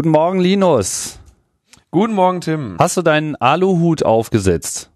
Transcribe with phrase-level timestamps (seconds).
[0.00, 1.18] Guten Morgen, Linus.
[1.90, 2.76] Guten Morgen, Tim.
[2.78, 4.90] Hast du deinen Aluhut aufgesetzt?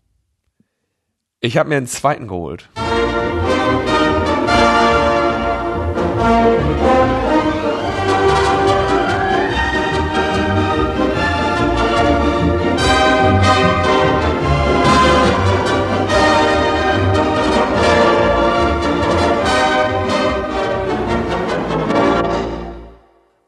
[1.40, 2.70] Ich habe mir einen zweiten geholt.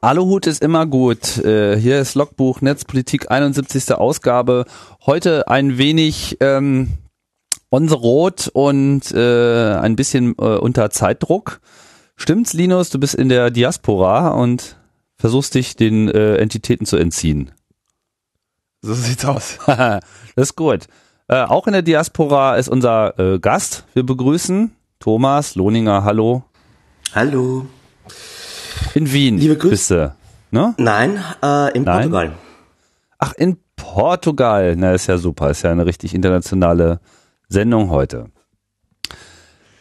[0.06, 1.36] Aluhut ist immer gut.
[1.38, 3.92] Äh, hier ist Logbuch Netzpolitik 71.
[3.92, 4.64] Ausgabe.
[5.04, 6.98] Heute ein wenig ähm,
[7.72, 11.60] on the road und äh, ein bisschen äh, unter Zeitdruck.
[12.14, 12.90] Stimmt's, Linus?
[12.90, 14.76] Du bist in der Diaspora und
[15.16, 17.50] versuchst dich den äh, Entitäten zu entziehen.
[18.82, 19.58] So sieht's aus.
[19.66, 20.00] das
[20.36, 20.86] ist gut.
[21.26, 23.82] Äh, auch in der Diaspora ist unser äh, Gast.
[23.92, 24.70] Wir begrüßen
[25.00, 26.04] Thomas Lohninger.
[26.04, 26.44] Hallo.
[27.12, 27.66] Hallo.
[28.94, 29.70] In Wien Liebe Grüße.
[29.70, 30.14] bist du,
[30.50, 30.74] ne?
[30.78, 31.96] Nein, äh, in Nein?
[32.10, 32.32] Portugal.
[33.18, 34.74] Ach, in Portugal.
[34.76, 35.50] Na, ist ja super.
[35.50, 37.00] Ist ja eine richtig internationale
[37.48, 38.26] Sendung heute.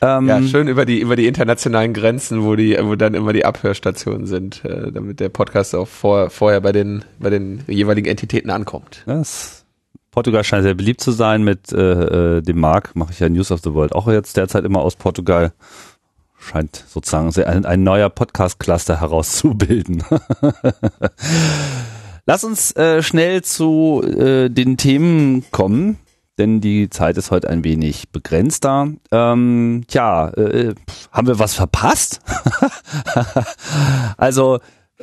[0.02, 3.46] Ähm, Ja, schön über die über die internationalen Grenzen, wo die wo dann immer die
[3.46, 8.50] Abhörstationen sind, äh, damit der Podcast auch vor, vorher bei den bei den jeweiligen Entitäten
[8.50, 9.04] ankommt.
[9.06, 9.66] Das,
[10.12, 12.96] Portugal scheint sehr beliebt zu sein mit äh, äh, dem Mark.
[12.96, 15.54] Mache ich ja News of the World auch jetzt derzeit immer aus Portugal.
[16.46, 20.04] Scheint sozusagen ein, ein neuer Podcast-Cluster herauszubilden.
[22.28, 25.98] Lass uns äh, schnell zu äh, den Themen kommen,
[26.38, 28.90] denn die Zeit ist heute ein wenig begrenzter.
[29.12, 32.20] Ähm, tja, äh, pff, haben wir was verpasst?
[34.18, 34.60] also,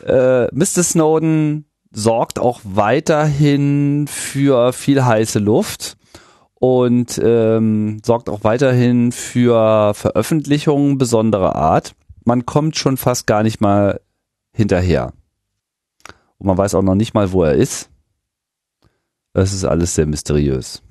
[0.07, 0.85] äh, Mr.
[0.85, 5.97] Snowden sorgt auch weiterhin für viel heiße Luft
[6.63, 11.97] und ähm, sorgt auch weiterhin für Veröffentlichungen besonderer Art.
[12.25, 14.01] Man kommt schon fast gar nicht mal
[14.53, 15.13] hinterher.
[16.39, 17.91] Und man weiß auch noch nicht mal, wo er ist.
[19.33, 20.83] Das ist alles sehr mysteriös.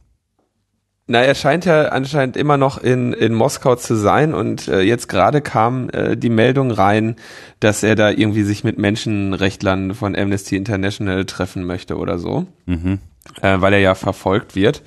[1.07, 5.07] Na, er scheint ja anscheinend immer noch in, in Moskau zu sein und äh, jetzt
[5.07, 7.15] gerade kam äh, die Meldung rein,
[7.61, 12.99] dass er da irgendwie sich mit Menschenrechtlern von Amnesty International treffen möchte oder so, Mhm.
[13.41, 14.81] Äh, weil er ja verfolgt wird.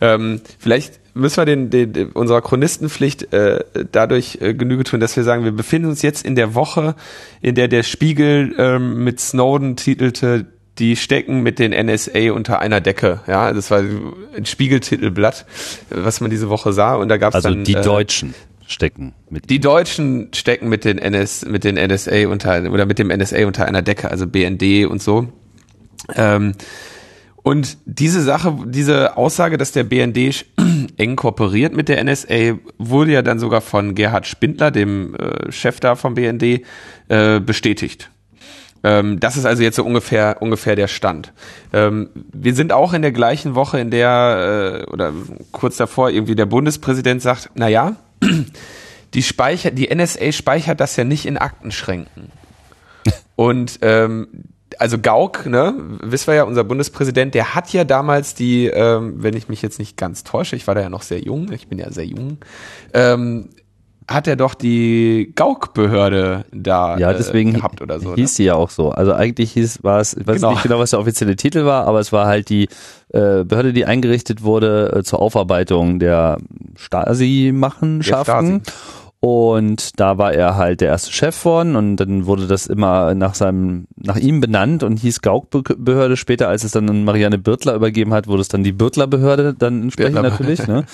[0.00, 5.24] Ähm, vielleicht müssen wir den, den, unserer Chronistenpflicht äh, dadurch äh, Genüge tun, dass wir
[5.24, 6.94] sagen, wir befinden uns jetzt in der Woche,
[7.40, 10.46] in der der Spiegel ähm, mit Snowden titelte,
[10.78, 13.20] die stecken mit den NSA unter einer Decke.
[13.26, 15.44] Ja, das war ein Spiegeltitelblatt,
[15.90, 16.94] was man diese Woche sah.
[16.94, 18.34] Und da gab es Also dann die äh, Deutschen
[18.66, 19.50] stecken mit.
[19.50, 23.66] die Deutschen stecken mit den NS, mit den NSA unter oder mit dem NSA unter
[23.66, 25.26] einer Decke, also BND und so.
[26.14, 26.52] Ähm,
[27.48, 30.44] und diese Sache, diese Aussage, dass der BND
[30.98, 35.80] eng kooperiert mit der NSA, wurde ja dann sogar von Gerhard Spindler, dem äh, Chef
[35.80, 36.66] da vom BND,
[37.08, 38.10] äh, bestätigt.
[38.84, 41.32] Ähm, das ist also jetzt so ungefähr ungefähr der Stand.
[41.72, 45.14] Ähm, wir sind auch in der gleichen Woche, in der äh, oder
[45.50, 47.96] kurz davor irgendwie der Bundespräsident sagt, na ja,
[49.14, 52.30] die Speicher, die NSA speichert das ja nicht in Aktenschränken.
[53.36, 54.28] Und ähm,
[54.78, 59.34] also Gauck, ne, wissen wir ja, unser Bundespräsident, der hat ja damals die, ähm, wenn
[59.36, 61.78] ich mich jetzt nicht ganz täusche, ich war da ja noch sehr jung, ich bin
[61.78, 62.38] ja sehr jung,
[62.92, 63.48] ähm,
[64.10, 68.14] hat er doch die Gauck-Behörde da Ja, deswegen äh, gehabt oder so.
[68.14, 68.36] hieß ne?
[68.36, 68.88] sie ja auch so.
[68.90, 70.52] Also eigentlich hieß, war es, ich weiß Genau.
[70.52, 72.68] nicht genau, was der offizielle Titel war, aber es war halt die
[73.12, 76.38] äh, Behörde, die eingerichtet wurde äh, zur Aufarbeitung der
[76.76, 78.62] Stasi-Machenschaften.
[78.64, 78.72] Der
[79.20, 83.34] Und da war er halt der erste Chef von und dann wurde das immer nach
[83.34, 86.16] seinem, nach ihm benannt und hieß Gauk-Behörde.
[86.16, 89.82] Später, als es dann an Marianne Birtler übergeben hat, wurde es dann die Birtler-Behörde dann
[89.82, 90.68] entsprechend Birtler- natürlich.
[90.68, 90.84] Ne?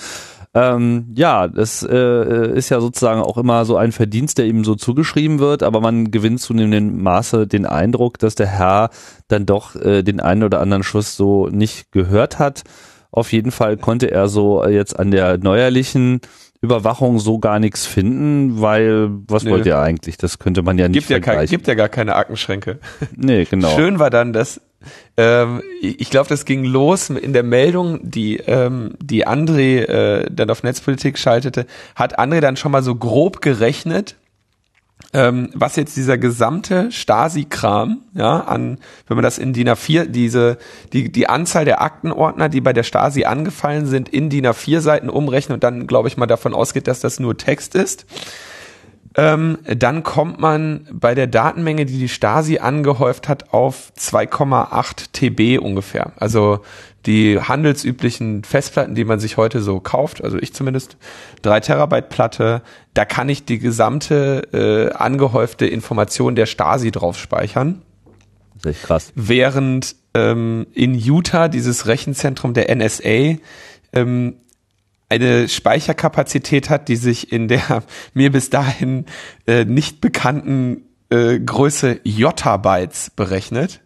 [0.55, 4.75] Ähm, ja, das äh, ist ja sozusagen auch immer so ein Verdienst, der ihm so
[4.75, 8.89] zugeschrieben wird, aber man gewinnt zunehmendem Maße den Eindruck, dass der Herr
[9.27, 12.63] dann doch äh, den einen oder anderen Schuss so nicht gehört hat.
[13.11, 16.21] Auf jeden Fall konnte er so jetzt an der neuerlichen
[16.65, 19.51] Überwachung so gar nichts finden, weil was Nö.
[19.51, 20.17] wollt ihr eigentlich?
[20.17, 21.51] Das könnte man ja nicht Gibt ja, kein, vergleichen.
[21.51, 22.79] gibt ja gar keine Aktenschränke.
[23.15, 23.69] nee, genau.
[23.75, 24.61] Schön war dann, dass
[25.17, 30.49] ähm, ich glaube, das ging los in der Meldung, die ähm, die André äh, dann
[30.49, 31.65] auf Netzpolitik schaltete,
[31.95, 34.15] hat André dann schon mal so grob gerechnet,
[35.13, 40.57] ähm, was jetzt dieser gesamte Stasi-Kram, ja, an, wenn man das in DIN A4, diese,
[40.93, 45.09] die, die Anzahl der Aktenordner, die bei der Stasi angefallen sind, in DIN A4 Seiten
[45.09, 48.05] umrechnet und dann, glaube ich mal, davon ausgeht, dass das nur Text ist.
[49.17, 55.63] Ähm, dann kommt man bei der Datenmenge, die die Stasi angehäuft hat, auf 2,8 TB
[55.63, 56.11] ungefähr.
[56.17, 56.59] Also
[57.05, 60.97] die handelsüblichen Festplatten, die man sich heute so kauft, also ich zumindest,
[61.43, 62.61] 3 Terabyte Platte,
[62.93, 67.81] da kann ich die gesamte äh, angehäufte Information der Stasi drauf speichern.
[68.63, 69.11] Richtig krass.
[69.15, 73.37] Während ähm, in Utah dieses Rechenzentrum der NSA
[73.93, 74.35] ähm,
[75.09, 79.05] eine Speicherkapazität hat, die sich in der mir bis dahin
[79.45, 83.81] äh, nicht bekannten äh, Größe Jottabytes berechnet.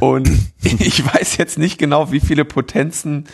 [0.00, 0.28] Und
[0.62, 3.24] ich weiß jetzt nicht genau, wie viele Potenzen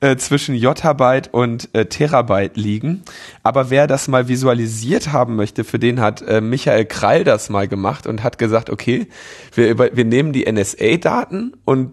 [0.00, 3.02] äh, zwischen Jottabyte und äh, Terabyte liegen.
[3.42, 7.68] Aber wer das mal visualisiert haben möchte, für den hat äh, Michael Krall das mal
[7.68, 9.08] gemacht und hat gesagt, okay,
[9.54, 11.92] wir, wir nehmen die NSA-Daten und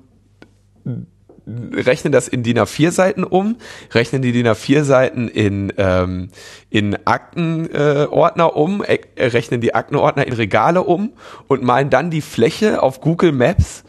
[1.73, 3.55] rechnen das in DIN A4 Seiten um,
[3.93, 6.29] rechnen die DIN A4 Seiten in, ähm,
[6.69, 11.13] in Aktenordner äh, um, äh, rechnen die Aktenordner in Regale um
[11.47, 13.83] und malen dann die Fläche auf Google Maps,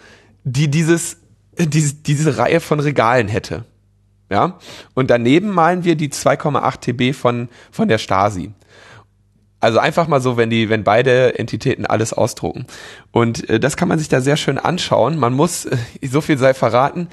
[0.44, 1.19] die dieses,
[1.58, 3.64] diese, diese Reihe von Regalen hätte.
[4.31, 4.58] Ja,
[4.94, 8.52] und daneben malen wir die 2,8 TB von, von der Stasi.
[9.61, 12.66] Also einfach mal so, wenn die, wenn beide Entitäten alles ausdrucken.
[13.11, 15.19] Und äh, das kann man sich da sehr schön anschauen.
[15.19, 17.08] Man muss, äh, so viel sei verraten,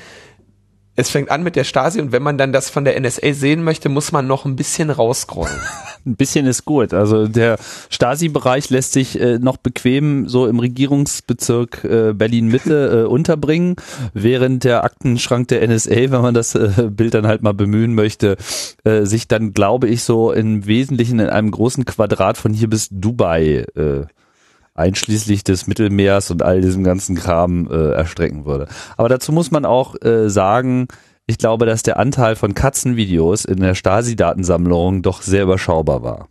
[0.96, 3.64] es fängt an mit der Stasi und wenn man dann das von der NSA sehen
[3.64, 5.60] möchte, muss man noch ein bisschen rausscrollen.
[6.06, 6.94] ein bisschen ist gut.
[6.94, 7.58] Also der
[7.90, 13.76] Stasi-Bereich lässt sich äh, noch bequem so im Regierungsbezirk äh, Berlin-Mitte äh, unterbringen,
[14.14, 18.38] während der Aktenschrank der NSA, wenn man das äh, Bild dann halt mal bemühen möchte,
[18.84, 22.88] äh, sich dann, glaube ich, so im Wesentlichen in einem großen Quadrat von hier bis
[22.92, 24.06] Dubai äh,
[24.76, 28.68] einschließlich des Mittelmeers und all diesem ganzen Kram äh, erstrecken würde.
[28.98, 30.88] Aber dazu muss man auch äh, sagen,
[31.26, 36.28] ich glaube, dass der Anteil von Katzenvideos in der Stasi-Datensammlung doch sehr überschaubar war.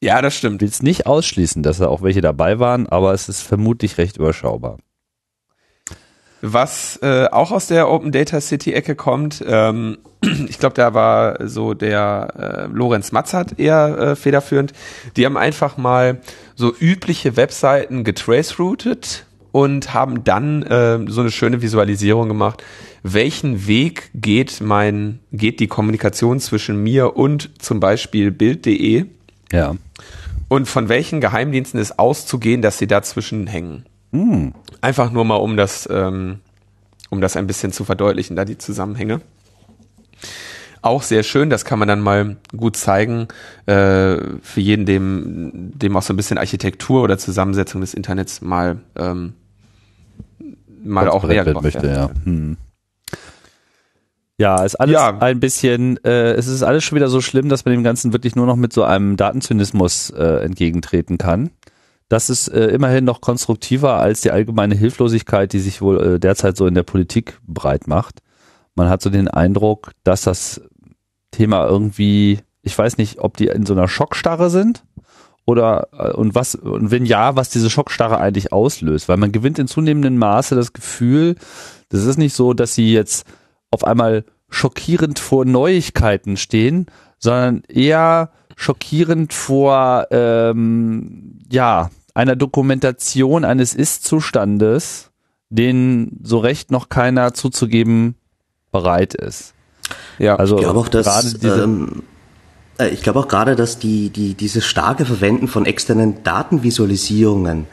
[0.00, 0.56] Ja, das stimmt.
[0.56, 3.98] Ich will es nicht ausschließen, dass da auch welche dabei waren, aber es ist vermutlich
[3.98, 4.76] recht überschaubar.
[6.46, 9.96] Was äh, auch aus der Open Data City Ecke kommt, ähm,
[10.46, 14.74] ich glaube, da war so der äh, Lorenz Matzert eher äh, federführend.
[15.16, 16.20] Die haben einfach mal
[16.54, 22.62] so übliche Webseiten getracerouted und haben dann äh, so eine schöne Visualisierung gemacht.
[23.02, 29.06] Welchen Weg geht mein, geht die Kommunikation zwischen mir und zum Beispiel Bild.de?
[29.50, 29.76] Ja.
[30.48, 33.86] Und von welchen Geheimdiensten ist auszugehen, dass sie dazwischen hängen?
[34.14, 34.54] Hm.
[34.80, 36.38] Einfach nur mal, um das, ähm,
[37.10, 39.20] um das ein bisschen zu verdeutlichen, da die Zusammenhänge.
[40.82, 43.26] Auch sehr schön, das kann man dann mal gut zeigen,
[43.66, 48.78] äh, für jeden, dem, dem auch so ein bisschen Architektur oder Zusammensetzung des Internets mal,
[48.94, 49.32] ähm,
[50.84, 52.10] mal auch näher möchte, ja.
[52.24, 52.56] Hm.
[54.36, 55.18] Ja, ist alles ja.
[55.18, 58.36] ein bisschen, äh, es ist alles schon wieder so schlimm, dass man dem Ganzen wirklich
[58.36, 61.50] nur noch mit so einem Datenzynismus äh, entgegentreten kann
[62.08, 66.56] das ist äh, immerhin noch konstruktiver als die allgemeine Hilflosigkeit, die sich wohl äh, derzeit
[66.56, 68.20] so in der Politik breit macht.
[68.74, 70.60] Man hat so den Eindruck, dass das
[71.30, 74.84] Thema irgendwie, ich weiß nicht, ob die in so einer Schockstarre sind
[75.46, 79.58] oder äh, und was und wenn ja, was diese Schockstarre eigentlich auslöst, weil man gewinnt
[79.58, 81.36] in zunehmendem Maße das Gefühl,
[81.88, 83.26] das ist nicht so, dass sie jetzt
[83.70, 86.86] auf einmal schockierend vor Neuigkeiten stehen,
[87.18, 95.10] sondern eher schockierend vor ähm, ja einer Dokumentation eines Ist-Zustandes,
[95.50, 98.14] den so recht noch keiner zuzugeben
[98.70, 99.54] bereit ist.
[100.18, 102.02] Ja, also ich glaube auch, dass ähm,
[102.78, 107.66] äh, ich glaube auch gerade, dass die die dieses starke Verwenden von externen Datenvisualisierungen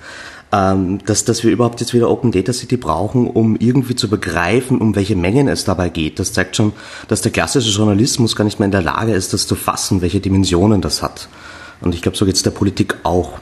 [0.52, 4.80] ähm, dass, dass wir überhaupt jetzt wieder Open Data City brauchen, um irgendwie zu begreifen,
[4.80, 6.20] um welche Mengen es dabei geht.
[6.20, 6.74] Das zeigt schon,
[7.08, 10.20] dass der klassische Journalismus gar nicht mehr in der Lage ist, das zu fassen, welche
[10.20, 11.30] Dimensionen das hat.
[11.80, 13.40] Und ich glaube, so geht es der Politik auch.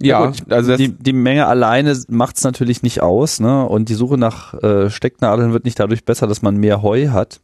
[0.00, 3.66] Ja, also die, die Menge alleine macht es natürlich nicht aus, ne?
[3.66, 7.40] Und die Suche nach äh, Stecknadeln wird nicht dadurch besser, dass man mehr Heu hat.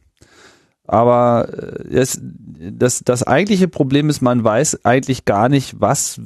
[0.85, 6.19] Aber äh, es, das, das eigentliche Problem ist, man weiß eigentlich gar nicht, was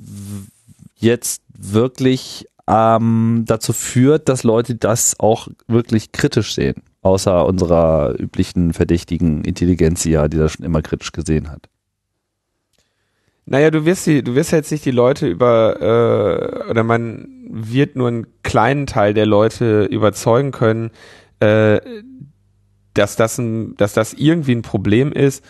[0.97, 8.73] jetzt wirklich ähm, dazu führt, dass Leute das auch wirklich kritisch sehen, außer unserer üblichen
[8.73, 11.69] verdächtigen Intelligenz, die das schon immer kritisch gesehen hat.
[13.49, 17.95] Naja, du wirst die, du wirst jetzt nicht die Leute über äh, oder man wird
[17.95, 20.91] nur einen kleinen Teil der Leute überzeugen können,
[21.39, 21.79] äh,
[22.93, 25.45] dass das ein, dass das irgendwie ein Problem ist,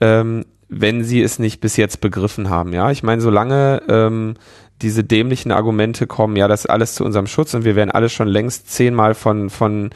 [0.00, 2.72] ähm, wenn sie es nicht bis jetzt begriffen haben.
[2.72, 4.34] Ja, ich meine, solange ähm,
[4.82, 8.08] diese dämlichen Argumente kommen, ja, das ist alles zu unserem Schutz und wir werden alle
[8.08, 9.90] schon längst zehnmal von, von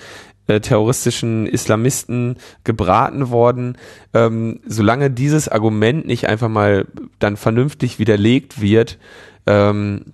[0.47, 3.77] äh, terroristischen Islamisten gebraten worden.
[4.15, 6.87] Ähm, solange dieses Argument nicht einfach mal
[7.19, 8.99] dann vernünftig widerlegt wird,
[9.47, 10.13] ähm,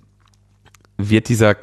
[0.97, 1.55] wird dieser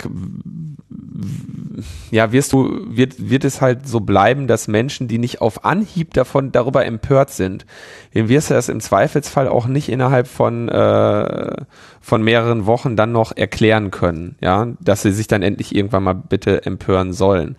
[2.11, 6.15] ja, wirst du, wird, wird es halt so bleiben, dass Menschen, die nicht auf Anhieb
[6.15, 7.67] davon darüber empört sind,
[8.15, 11.57] dem wirst du das im Zweifelsfall auch nicht innerhalb von, äh,
[12.01, 16.15] von mehreren Wochen dann noch erklären können, ja, dass sie sich dann endlich irgendwann mal
[16.15, 17.57] bitte empören sollen.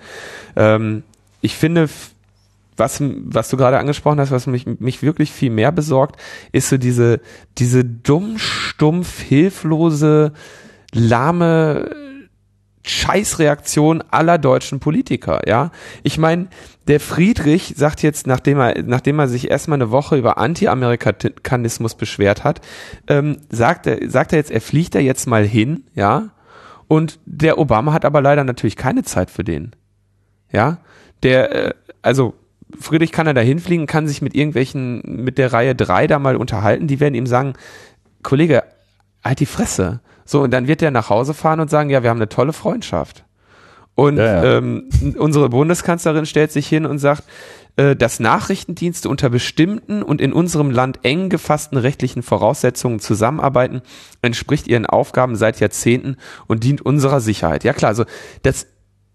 [0.55, 1.03] Ähm,
[1.41, 1.89] ich finde,
[2.77, 6.19] was, was du gerade angesprochen hast, was mich, mich wirklich viel mehr besorgt,
[6.51, 7.21] ist so diese,
[7.57, 10.33] diese dumm, stumpf, hilflose,
[10.93, 11.89] lahme
[12.83, 15.71] Scheißreaktion aller deutschen Politiker, ja.
[16.03, 16.47] Ich meine,
[16.87, 22.43] der Friedrich sagt jetzt, nachdem er, nachdem er sich erstmal eine Woche über Anti-Amerikanismus beschwert
[22.43, 22.61] hat,
[23.07, 26.29] ähm, sagt er, sagt er jetzt, er fliegt da jetzt mal hin, ja.
[26.87, 29.71] Und der Obama hat aber leider natürlich keine Zeit für den.
[30.51, 30.79] Ja.
[31.23, 32.33] Der, äh, also,
[32.79, 36.35] Friedrich kann er da hinfliegen, kann sich mit irgendwelchen, mit der Reihe drei da mal
[36.35, 37.53] unterhalten, die werden ihm sagen,
[38.23, 38.63] Kollege,
[39.23, 42.09] halt die Fresse so, und dann wird er nach Hause fahren und sagen, ja, wir
[42.09, 43.25] haben eine tolle Freundschaft.
[43.95, 44.57] Und ja, ja.
[44.59, 47.23] Ähm, unsere Bundeskanzlerin stellt sich hin und sagt,
[47.75, 53.81] äh, dass Nachrichtendienste unter bestimmten und in unserem Land eng gefassten rechtlichen Voraussetzungen zusammenarbeiten,
[54.21, 56.15] entspricht ihren Aufgaben seit Jahrzehnten
[56.47, 57.65] und dient unserer Sicherheit.
[57.65, 58.05] Ja klar, also
[58.41, 58.67] das,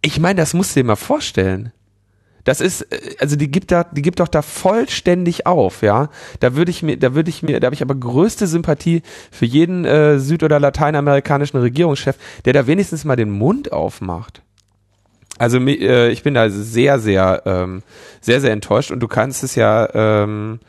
[0.02, 1.72] ich meine, das musst du dir mal vorstellen.
[2.46, 6.08] Das ist, äh, also die gibt da, die gibt doch da vollständig auf, ja.
[6.40, 9.44] Da würde ich mir, da würde ich mir, da habe ich aber größte Sympathie für
[9.44, 14.40] jeden äh, süd- oder lateinamerikanischen Regierungschef, der da wenigstens mal den Mund aufmacht.
[15.38, 17.82] Also äh, ich bin da sehr, sehr, ähm,
[18.22, 20.60] sehr, sehr enttäuscht und du kannst es ja, ähm,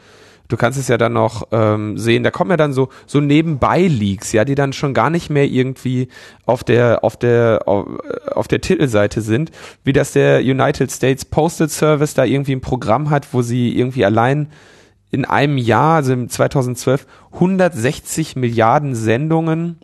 [0.48, 3.88] du kannst es ja dann noch ähm, sehen, da kommen ja dann so so nebenbei
[3.88, 6.08] Leaks, ja, die dann schon gar nicht mehr irgendwie
[6.46, 7.86] auf der auf der auf,
[8.34, 9.51] auf der Titelseite sind,
[9.84, 14.06] wie das der United States Postal Service da irgendwie ein Programm hat, wo sie irgendwie
[14.06, 14.50] allein
[15.10, 19.80] in einem Jahr, also im 2012, 160 Milliarden Sendungen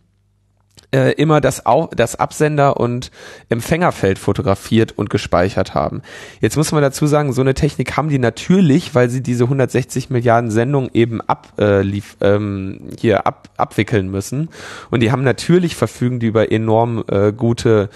[0.93, 3.11] äh, immer das, Au das Absender- und
[3.49, 6.01] Empfängerfeld fotografiert und gespeichert haben.
[6.39, 10.09] Jetzt muss man dazu sagen, so eine Technik haben die natürlich, weil sie diese 160
[10.09, 14.49] Milliarden Sendungen eben ab, äh, lief, ähm, hier ab, abwickeln müssen.
[14.91, 17.89] Und die haben natürlich verfügen die über enorm äh, gute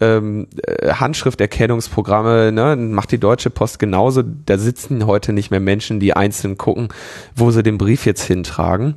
[0.00, 4.22] ähm, äh, Handschrifterkennungsprogramme, ne, macht die Deutsche Post genauso.
[4.22, 6.88] Da sitzen heute nicht mehr Menschen, die einzeln gucken,
[7.34, 8.94] wo sie den Brief jetzt hintragen.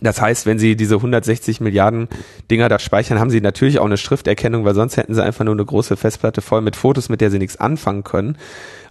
[0.00, 2.08] Das heißt, wenn Sie diese 160 Milliarden
[2.50, 5.54] Dinger da speichern, haben Sie natürlich auch eine Schrifterkennung, weil sonst hätten Sie einfach nur
[5.54, 8.36] eine große Festplatte voll mit Fotos, mit der Sie nichts anfangen können.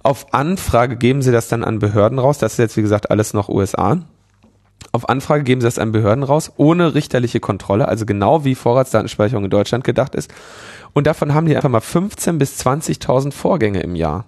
[0.03, 2.37] Auf Anfrage geben Sie das dann an Behörden raus.
[2.37, 3.99] Das ist jetzt, wie gesagt, alles noch USA.
[4.91, 9.45] Auf Anfrage geben Sie das an Behörden raus, ohne richterliche Kontrolle, also genau wie Vorratsdatenspeicherung
[9.45, 10.31] in Deutschland gedacht ist.
[10.93, 14.25] Und davon haben die einfach mal 15 bis 20.000 Vorgänge im Jahr.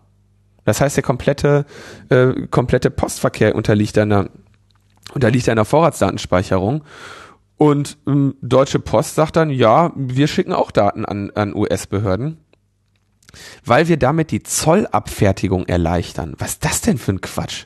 [0.66, 1.66] Das heißt, der komplette,
[2.10, 4.30] äh, komplette Postverkehr unterliegt einer
[5.14, 6.84] und da liegt einer Vorratsdatenspeicherung.
[7.58, 12.38] Und ähm, Deutsche Post sagt dann, ja, wir schicken auch Daten an, an US-Behörden,
[13.64, 16.36] weil wir damit die Zollabfertigung erleichtern.
[16.40, 17.66] Was ist das denn für ein Quatsch?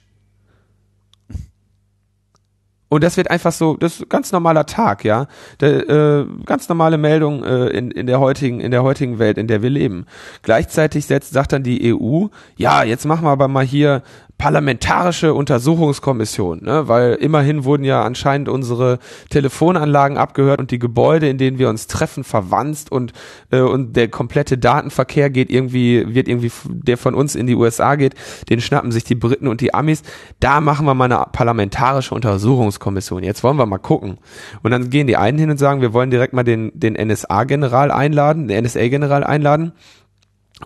[2.89, 5.27] Und das wird einfach so, das ist ganz normaler Tag, ja.
[5.59, 9.47] Der, äh, ganz normale Meldung äh, in, in der heutigen, in der heutigen Welt, in
[9.47, 10.05] der wir leben.
[10.41, 14.03] Gleichzeitig setzt, sagt dann die EU, ja, jetzt machen wir aber mal hier
[14.37, 16.87] parlamentarische Untersuchungskommission, ne?
[16.87, 21.87] weil immerhin wurden ja anscheinend unsere Telefonanlagen abgehört und die Gebäude, in denen wir uns
[21.87, 23.13] treffen, verwandt und
[23.49, 27.95] äh, und der komplette Datenverkehr geht irgendwie wird irgendwie der von uns in die USA
[27.95, 28.13] geht,
[28.49, 30.03] den schnappen sich die Briten und die Amis.
[30.39, 33.23] Da machen wir mal eine parlamentarische Untersuchungskommission.
[33.23, 34.17] Jetzt wollen wir mal gucken.
[34.61, 37.89] Und dann gehen die einen hin und sagen, wir wollen direkt mal den den NSA-General
[37.91, 39.71] einladen, den NSA-General einladen.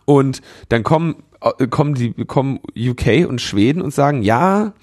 [0.06, 1.16] Und dann kommen
[1.70, 4.74] kommen die kommen UK und Schweden und sagen, ja,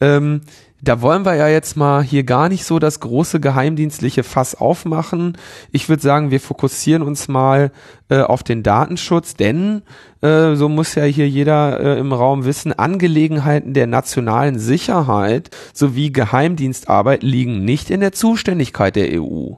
[0.00, 0.42] ähm,
[0.84, 5.38] da wollen wir ja jetzt mal hier gar nicht so das große geheimdienstliche Fass aufmachen.
[5.72, 7.72] Ich würde sagen, wir fokussieren uns mal
[8.10, 9.82] äh, auf den Datenschutz, denn
[10.20, 16.12] äh, so muss ja hier jeder äh, im Raum wissen, Angelegenheiten der nationalen Sicherheit sowie
[16.12, 19.54] Geheimdienstarbeit liegen nicht in der Zuständigkeit der EU.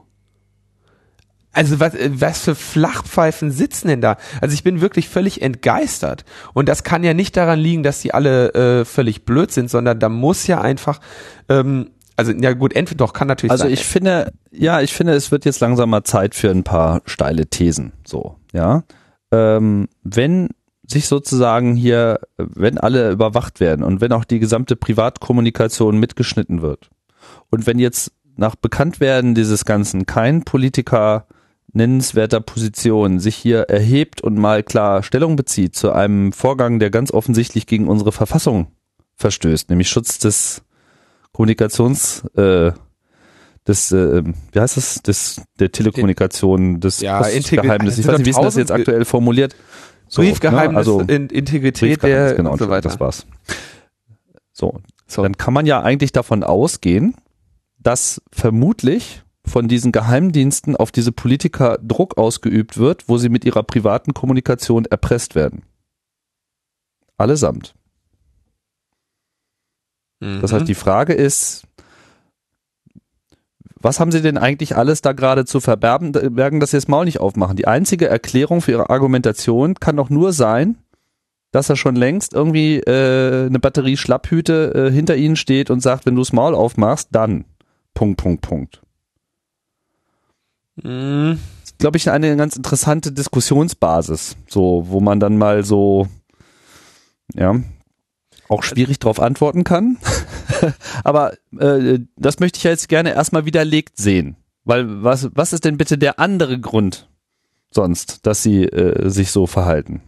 [1.57, 4.17] Also was, was für Flachpfeifen sitzen denn da?
[4.41, 6.23] Also ich bin wirklich völlig entgeistert.
[6.53, 9.99] Und das kann ja nicht daran liegen, dass die alle äh, völlig blöd sind, sondern
[9.99, 10.99] da muss ja einfach,
[11.49, 13.49] ähm, also ja gut, entweder doch kann natürlich.
[13.49, 13.73] Also sein.
[13.73, 17.47] ich finde, ja, ich finde, es wird jetzt langsam mal Zeit für ein paar steile
[17.47, 17.93] Thesen.
[18.05, 18.83] So, ja.
[19.31, 20.49] Ähm, wenn
[20.85, 26.91] sich sozusagen hier, wenn alle überwacht werden und wenn auch die gesamte Privatkommunikation mitgeschnitten wird
[27.49, 31.25] und wenn jetzt nach Bekanntwerden dieses Ganzen kein Politiker
[31.77, 37.11] nennenswerter Position sich hier erhebt und mal klar Stellung bezieht zu einem Vorgang, der ganz
[37.11, 38.67] offensichtlich gegen unsere Verfassung
[39.15, 40.63] verstößt, nämlich Schutz des
[41.31, 42.71] Kommunikations, äh,
[43.67, 47.97] des, äh, wie heißt das, des, der Telekommunikation, des ja, Geheimnis.
[47.97, 49.55] Ich weiß nicht, wie ist das jetzt aktuell formuliert?
[50.07, 50.77] So, Briefgeheimnis, ne?
[50.77, 52.89] also in Integrität der genau, und so weiter.
[52.89, 53.25] Das war's.
[54.53, 57.15] So, so, dann kann man ja eigentlich davon ausgehen,
[57.77, 63.63] dass vermutlich von diesen Geheimdiensten auf diese Politiker Druck ausgeübt wird, wo sie mit ihrer
[63.63, 65.63] privaten Kommunikation erpresst werden.
[67.17, 67.73] Allesamt.
[70.19, 70.41] Mhm.
[70.41, 70.67] Das heißt, mhm.
[70.67, 71.63] die Frage ist,
[73.79, 77.19] was haben sie denn eigentlich alles da gerade zu verbergen, dass sie das Maul nicht
[77.19, 77.55] aufmachen?
[77.55, 80.77] Die einzige Erklärung für ihre Argumentation kann doch nur sein,
[81.51, 86.05] dass er schon längst irgendwie äh, eine Batterie Schlapphüte äh, hinter ihnen steht und sagt,
[86.05, 87.45] wenn du das Maul aufmachst, dann
[87.93, 88.81] Punkt, Punkt, Punkt.
[90.83, 91.39] Mhm.
[91.79, 96.07] Glaube ich, eine ganz interessante Diskussionsbasis, so, wo man dann mal so,
[97.35, 97.55] ja,
[98.49, 99.97] auch schwierig darauf antworten kann.
[101.03, 104.37] Aber äh, das möchte ich jetzt gerne erstmal widerlegt sehen.
[104.63, 107.09] Weil was, was ist denn bitte der andere Grund
[107.71, 110.01] sonst, dass sie äh, sich so verhalten?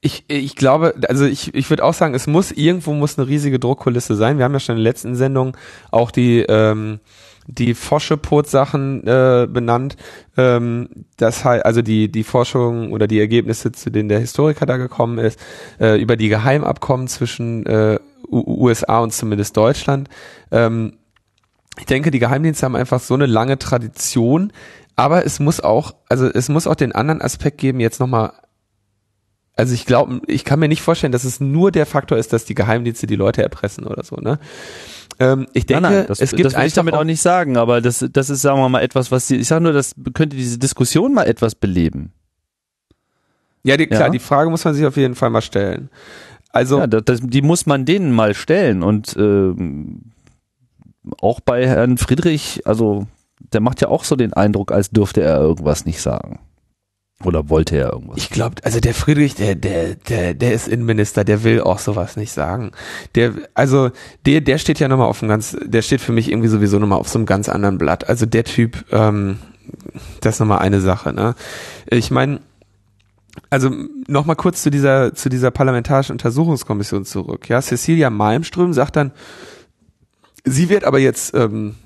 [0.00, 3.58] Ich, ich glaube, also ich, ich würde auch sagen, es muss irgendwo muss eine riesige
[3.58, 4.38] Druckkulisse sein.
[4.38, 5.56] Wir haben ja schon in der letzten Sendung
[5.90, 7.00] auch die ähm,
[7.46, 9.96] die Foschepot-Sachen äh, benannt.
[10.36, 14.76] Ähm, das halt, also die die Forschung oder die Ergebnisse, zu denen der Historiker da
[14.76, 15.38] gekommen ist,
[15.80, 17.98] äh, über die Geheimabkommen zwischen äh,
[18.30, 20.08] USA und zumindest Deutschland.
[20.50, 20.98] Ähm,
[21.78, 24.52] ich denke, die Geheimdienste haben einfach so eine lange Tradition,
[24.96, 28.32] aber es muss auch, also es muss auch den anderen Aspekt geben, jetzt nochmal
[29.58, 32.44] also ich glaube, ich kann mir nicht vorstellen, dass es nur der Faktor ist, dass
[32.44, 34.38] die Geheimdienste die Leute erpressen oder so, ne?
[35.18, 37.56] Ähm, ich denke, nein, nein, das, es gibt das will ich damit auch, nicht sagen,
[37.56, 40.36] aber das, das ist, sagen wir mal, etwas, was die, ich sage nur, das könnte
[40.36, 42.12] diese Diskussion mal etwas beleben.
[43.62, 44.08] Ja, die, klar, ja?
[44.10, 45.90] die Frage muss man sich auf jeden Fall mal stellen.
[46.50, 50.12] Also, ja, das, die muss man denen mal stellen und ähm,
[51.20, 53.06] auch bei Herrn Friedrich, also
[53.52, 56.40] der macht ja auch so den Eindruck, als dürfte er irgendwas nicht sagen.
[57.24, 58.18] Oder wollte er irgendwas?
[58.18, 62.16] Ich glaube, also der Friedrich, der, der, der, der ist Innenminister, der will auch sowas
[62.16, 62.72] nicht sagen.
[63.14, 63.90] Der, also
[64.26, 66.98] der, der steht ja nochmal auf einem ganz, der steht für mich irgendwie sowieso nochmal
[66.98, 68.08] auf so einem ganz anderen Blatt.
[68.08, 69.38] Also der Typ, ähm,
[70.20, 71.14] das ist nochmal eine Sache.
[71.14, 71.34] Ne?
[71.88, 72.40] Ich meine,
[73.48, 73.70] also
[74.06, 77.48] nochmal kurz zu dieser, zu dieser parlamentarischen Untersuchungskommission zurück.
[77.48, 79.12] Ja, Cecilia Malmström sagt dann,
[80.44, 81.76] sie wird aber jetzt ähm,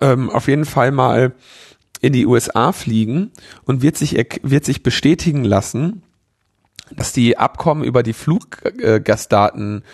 [0.00, 1.34] ähm, auf jeden Fall mal
[2.04, 3.30] in die USA fliegen
[3.64, 6.02] und wird sich, wird sich bestätigen lassen,
[6.94, 9.84] dass die Abkommen über die Fluggastdaten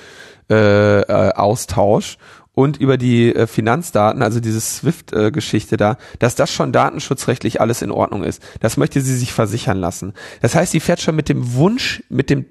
[0.50, 2.18] äh, äh, Austausch
[2.52, 7.80] und über die äh, Finanzdaten, also diese SWIFT-Geschichte äh, da, dass das schon datenschutzrechtlich alles
[7.80, 8.42] in Ordnung ist.
[8.58, 10.14] Das möchte sie sich versichern lassen.
[10.42, 12.46] Das heißt, sie fährt schon mit dem Wunsch, mit dem,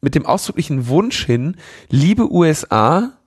[0.00, 1.56] mit dem ausdrücklichen Wunsch hin,
[1.90, 3.18] liebe USA,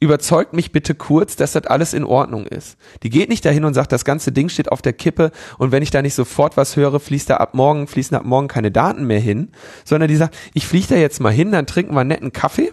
[0.00, 2.76] überzeugt mich bitte kurz, dass das alles in Ordnung ist.
[3.02, 5.82] Die geht nicht dahin und sagt, das ganze Ding steht auf der Kippe und wenn
[5.82, 9.04] ich da nicht sofort was höre, fließt da ab morgen, fließen ab morgen keine Daten
[9.04, 9.50] mehr hin,
[9.84, 12.72] sondern die sagt, ich fliege da jetzt mal hin, dann trinken wir einen netten Kaffee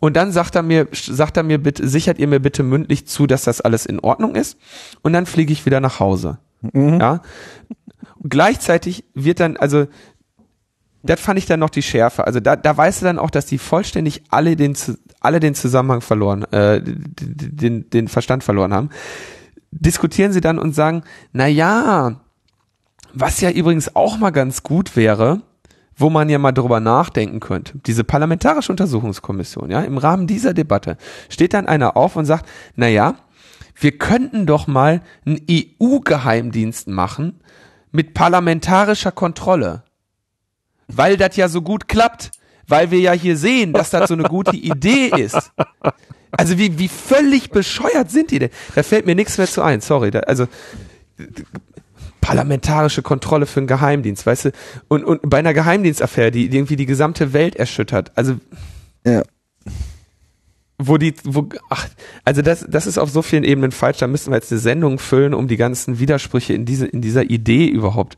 [0.00, 3.26] und dann sagt er mir, sagt er mir bitte, sichert ihr mir bitte mündlich zu,
[3.26, 4.58] dass das alles in Ordnung ist
[5.02, 6.38] und dann fliege ich wieder nach Hause.
[6.62, 6.98] Mhm.
[7.00, 7.22] Ja.
[8.26, 9.86] Gleichzeitig wird dann, also
[11.02, 12.26] das fand ich dann noch die Schärfe.
[12.26, 14.76] Also da, da weißt du dann auch, dass die vollständig alle den,
[15.20, 18.90] alle den Zusammenhang verloren, äh, den, den Verstand verloren haben.
[19.70, 22.20] Diskutieren sie dann und sagen, na ja,
[23.14, 25.42] was ja übrigens auch mal ganz gut wäre,
[25.96, 27.78] wo man ja mal drüber nachdenken könnte.
[27.86, 30.96] Diese parlamentarische Untersuchungskommission, ja, im Rahmen dieser Debatte
[31.28, 33.16] steht dann einer auf und sagt, na ja,
[33.74, 37.40] wir könnten doch mal einen EU-Geheimdienst machen
[37.90, 39.82] mit parlamentarischer Kontrolle
[40.88, 42.30] weil das ja so gut klappt,
[42.66, 45.52] weil wir ja hier sehen, dass das so eine gute Idee ist.
[46.30, 48.50] Also wie, wie völlig bescheuert sind die denn?
[48.74, 50.10] Da fällt mir nichts mehr zu ein, sorry.
[50.10, 50.46] Da, also
[52.20, 54.52] parlamentarische Kontrolle für einen Geheimdienst, weißt du?
[54.88, 58.12] Und, und bei einer Geheimdienstaffäre, die irgendwie die gesamte Welt erschüttert.
[58.14, 58.36] Also
[59.06, 59.22] ja
[60.80, 61.88] wo die, wo, ach,
[62.24, 63.98] also das, das ist auf so vielen Ebenen falsch.
[63.98, 67.24] Da müssen wir jetzt eine Sendung füllen, um die ganzen Widersprüche in diese, in dieser
[67.24, 68.16] Idee überhaupt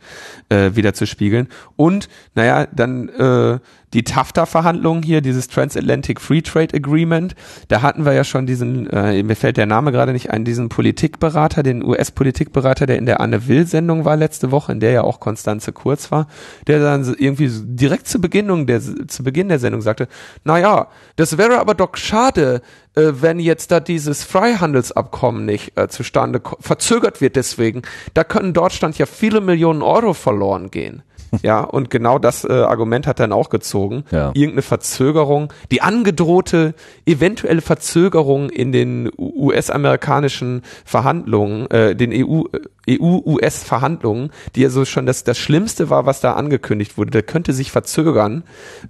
[0.50, 1.48] äh, wieder zu spiegeln.
[1.76, 3.58] Und, naja, dann äh,
[3.92, 7.34] die TAFTA-Verhandlungen hier, dieses Transatlantic Free Trade Agreement,
[7.68, 10.68] da hatten wir ja schon diesen, äh, mir fällt der Name gerade nicht ein, diesen
[10.68, 15.20] Politikberater, den US-Politikberater, der in der Anne Will-Sendung war letzte Woche, in der ja auch
[15.20, 16.28] Konstanze Kurz war,
[16.66, 20.08] der dann irgendwie direkt zu Beginn der, zu Beginn der Sendung sagte,
[20.44, 22.62] na ja, das wäre aber doch schade,
[22.94, 27.82] äh, wenn jetzt da dieses Freihandelsabkommen nicht äh, zustande verzögert wird deswegen.
[28.14, 31.02] Da können Deutschland ja viele Millionen Euro verloren gehen.
[31.42, 34.04] Ja, und genau das äh, Argument hat dann auch gezogen.
[34.10, 34.32] Ja.
[34.34, 36.74] Irgendeine Verzögerung, die angedrohte
[37.06, 42.44] eventuelle Verzögerung in den US-amerikanischen Verhandlungen, äh, den EU,
[42.88, 47.10] EU-US-Verhandlungen, die ja so schon das, das Schlimmste war, was da angekündigt wurde.
[47.10, 48.44] Der könnte sich verzögern.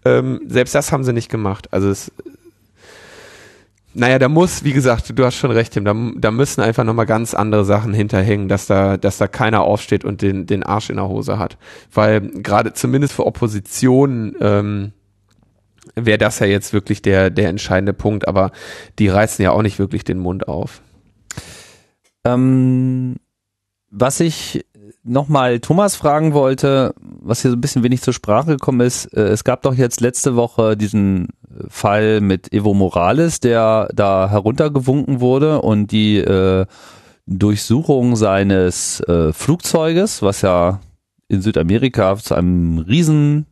[0.04, 1.68] Ähm, selbst das haben sie nicht gemacht.
[1.72, 2.12] Also es
[3.92, 7.06] naja, da muss, wie gesagt, du hast schon recht, Tim, da, da müssen einfach nochmal
[7.06, 10.96] ganz andere Sachen hinterhängen, dass da, dass da keiner aufsteht und den, den Arsch in
[10.96, 11.58] der Hose hat.
[11.92, 14.92] Weil gerade zumindest für Opposition ähm,
[15.96, 18.52] wäre das ja jetzt wirklich der, der entscheidende Punkt, aber
[18.98, 20.82] die reißen ja auch nicht wirklich den Mund auf.
[22.24, 23.16] Ähm,
[23.90, 24.64] was ich
[25.02, 29.28] nochmal Thomas fragen wollte, was hier so ein bisschen wenig zur Sprache gekommen ist, äh,
[29.28, 31.28] es gab doch jetzt letzte Woche diesen
[31.68, 36.66] Fall mit Evo Morales, der da heruntergewunken wurde und die äh,
[37.26, 40.80] Durchsuchung seines äh, Flugzeuges, was ja
[41.28, 43.46] in Südamerika zu einem riesen,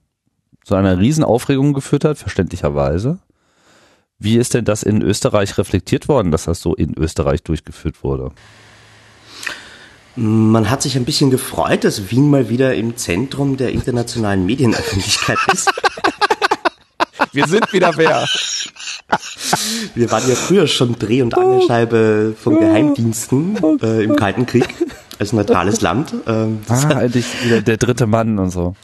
[0.65, 3.19] zu einer riesen Aufregung geführt hat, verständlicherweise.
[4.19, 8.33] Wie ist denn das in Österreich reflektiert worden, dass das so in Österreich durchgeführt wurde?
[10.21, 15.39] Man hat sich ein bisschen gefreut, dass Wien mal wieder im Zentrum der internationalen Medienöffentlichkeit
[15.53, 15.73] ist.
[17.33, 18.27] Wir sind wieder wer.
[19.95, 24.67] Wir waren ja früher schon Dreh- und Angelscheibe von Geheimdiensten äh, im Kalten Krieg
[25.21, 26.13] als neutrales Land.
[26.27, 28.75] Ähm, ah, eigentlich wieder der dritte Mann und so.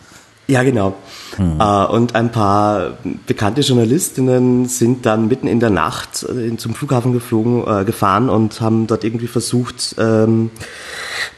[0.47, 0.94] Ja, genau.
[1.37, 1.61] Hm.
[1.61, 7.12] Äh, und ein paar bekannte Journalistinnen sind dann mitten in der Nacht äh, zum Flughafen
[7.12, 10.51] geflogen, äh, gefahren und haben dort irgendwie versucht, ähm,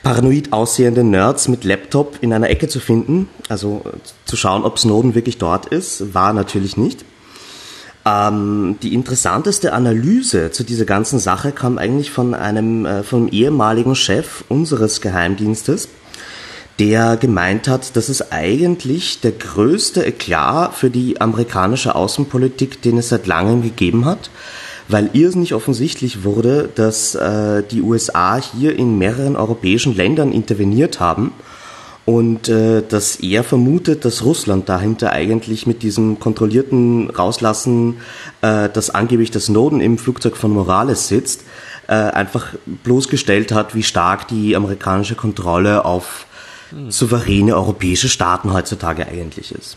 [0.02, 3.28] paranoid aussehende Nerds mit Laptop in einer Ecke zu finden.
[3.48, 3.82] Also
[4.24, 6.14] zu schauen, ob Snowden wirklich dort ist.
[6.14, 7.04] War natürlich nicht.
[8.06, 13.96] Ähm, die interessanteste Analyse zu dieser ganzen Sache kam eigentlich von einem, äh, vom ehemaligen
[13.96, 15.88] Chef unseres Geheimdienstes
[16.78, 23.08] der gemeint hat, dass es eigentlich der größte Eklat für die amerikanische Außenpolitik, den es
[23.08, 24.30] seit langem gegeben hat,
[24.88, 31.32] weil irrsinnig offensichtlich wurde, dass äh, die USA hier in mehreren europäischen Ländern interveniert haben
[32.04, 37.96] und äh, dass er vermutet, dass Russland dahinter eigentlich mit diesem kontrollierten Rauslassen,
[38.42, 41.42] äh, dass angeblich das Snowden im Flugzeug von Morales sitzt,
[41.88, 46.25] äh, einfach bloßgestellt hat, wie stark die amerikanische Kontrolle auf
[46.88, 49.76] souveräne europäische Staaten heutzutage eigentlich ist.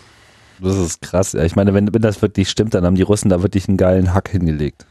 [0.60, 1.34] Das ist krass.
[1.34, 4.14] Ich meine, wenn, wenn das wirklich stimmt, dann haben die Russen da wirklich einen geilen
[4.14, 4.86] Hack hingelegt.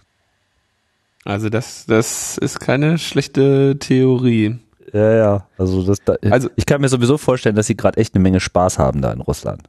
[1.24, 4.58] Also das, das ist keine schlechte Theorie.
[4.92, 5.46] Ja, ja.
[5.58, 8.40] Also, das, da, also ich kann mir sowieso vorstellen, dass sie gerade echt eine Menge
[8.40, 9.68] Spaß haben da in Russland.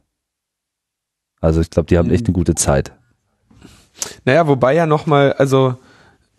[1.40, 2.92] Also ich glaube, die haben echt eine gute Zeit.
[4.24, 5.76] Naja, wobei ja nochmal, also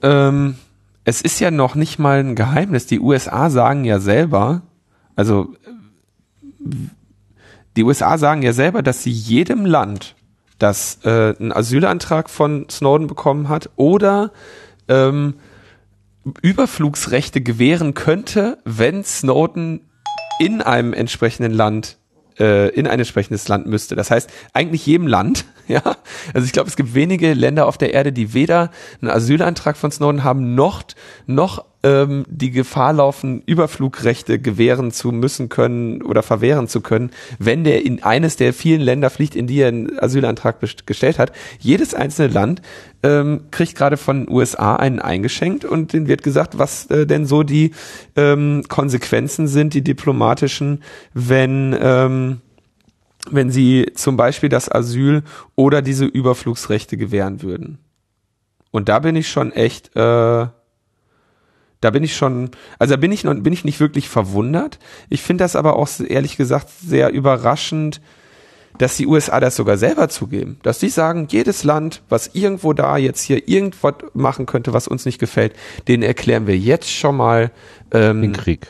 [0.02, 0.56] ähm,
[1.04, 2.88] es ist ja noch nicht mal ein Geheimnis.
[2.88, 4.62] Die USA sagen ja selber,
[5.16, 5.54] also
[7.76, 10.16] die USA sagen ja selber, dass sie jedem Land,
[10.60, 14.32] das äh, einen Asylantrag von Snowden bekommen hat oder
[14.88, 15.36] ähm,
[16.42, 19.82] Überflugsrechte gewähren könnte, wenn Snowden
[20.40, 21.98] in einem entsprechenden Land
[22.40, 23.96] äh, in ein entsprechendes Land müsste.
[23.96, 25.82] Das heißt, eigentlich jedem Land, ja.
[26.34, 28.72] Also ich glaube, es gibt wenige Länder auf der Erde, die weder
[29.02, 30.84] einen Asylantrag von Snowden haben, noch,
[31.26, 37.64] noch ähm, die Gefahr laufen, Überflugrechte gewähren zu müssen können oder verwehren zu können, wenn
[37.64, 41.32] der in eines der vielen Länder fliegt, in die er einen Asylantrag gestellt hat.
[41.60, 42.62] Jedes einzelne Land
[43.04, 47.26] ähm, kriegt gerade von den USA einen eingeschenkt und denen wird gesagt, was äh, denn
[47.26, 47.72] so die
[48.16, 52.42] ähm, Konsequenzen sind, die diplomatischen, wenn ähm,
[53.30, 55.24] wenn sie zum Beispiel das Asyl
[55.56, 57.78] oder diese Überflugsrechte gewähren würden.
[58.72, 60.48] Und da bin ich schon echt äh,
[61.82, 64.78] da bin ich schon, also da bin ich bin ich nicht wirklich verwundert.
[65.10, 68.02] Ich finde das aber auch ehrlich gesagt sehr überraschend,
[68.78, 70.60] dass die USA das sogar selber zugeben.
[70.62, 75.06] Dass sie sagen, jedes Land, was irgendwo da jetzt hier irgendwas machen könnte, was uns
[75.06, 75.54] nicht gefällt,
[75.88, 77.52] den erklären wir jetzt schon mal
[77.92, 78.68] ähm, den Krieg.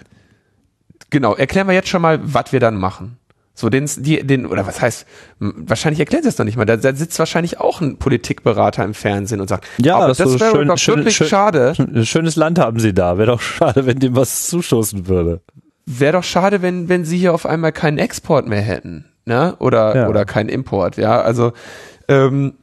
[1.09, 3.17] Genau, erklären wir jetzt schon mal, was wir dann machen.
[3.61, 5.05] So, den, die, den, oder was heißt,
[5.39, 6.65] wahrscheinlich erklärt es noch nicht mal.
[6.65, 10.39] Da, da, sitzt wahrscheinlich auch ein Politikberater im Fernsehen und sagt, ja, aber das, das
[10.39, 11.73] wäre schön, doch schön, wirklich schön, schade.
[11.77, 13.19] Ein schönes Land haben sie da.
[13.19, 15.41] Wäre doch schade, wenn dem was zustoßen würde.
[15.85, 19.55] Wäre doch schade, wenn, wenn sie hier auf einmal keinen Export mehr hätten, ne?
[19.59, 20.07] Oder, ja.
[20.09, 21.21] oder keinen Import, ja.
[21.21, 21.53] Also,
[22.07, 22.55] ähm,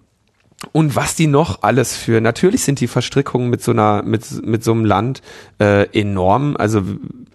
[0.73, 4.65] und was die noch alles für, natürlich sind die Verstrickungen mit so einer, mit, mit
[4.65, 5.23] so einem Land
[5.61, 6.57] äh, enorm.
[6.59, 6.83] Also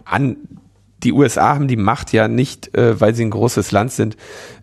[0.03, 0.35] an,
[1.03, 4.17] die USA haben die Macht ja nicht, äh, weil sie ein großes Land sind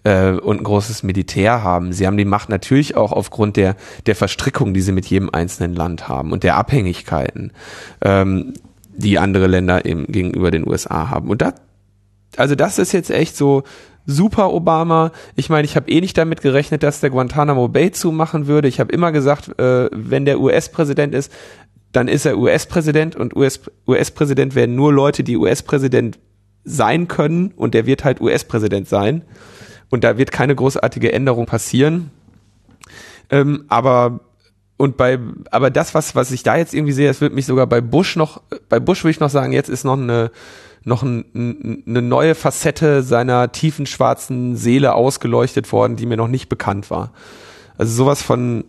[0.04, 1.92] äh, und ein großes Militär haben.
[1.92, 3.76] Sie haben die Macht natürlich auch aufgrund der,
[4.06, 7.52] der Verstrickung, die sie mit jedem einzelnen Land haben und der Abhängigkeiten,
[8.02, 8.54] ähm,
[8.96, 11.30] die andere Länder eben gegenüber den USA haben.
[11.30, 11.54] Und da,
[12.36, 13.62] also das ist jetzt echt so,
[14.06, 15.12] super Obama.
[15.36, 18.68] Ich meine, ich habe eh nicht damit gerechnet, dass der Guantanamo Bay zumachen würde.
[18.68, 21.32] Ich habe immer gesagt, äh, wenn der US-Präsident ist,
[21.92, 26.18] dann ist er US-Präsident und US-Präsident werden nur Leute, die US-Präsident
[26.64, 29.22] sein können und der wird halt US-Präsident sein.
[29.88, 32.10] Und da wird keine großartige Änderung passieren.
[33.28, 34.20] Ähm, aber
[34.76, 35.18] und bei,
[35.50, 38.16] aber das, was, was ich da jetzt irgendwie sehe, es wird mich sogar bei Bush
[38.16, 40.30] noch, bei Bush würde ich noch sagen, jetzt ist noch eine,
[40.84, 46.48] noch ein, eine neue Facette seiner tiefen schwarzen Seele ausgeleuchtet worden, die mir noch nicht
[46.48, 47.12] bekannt war.
[47.76, 48.64] Also sowas von,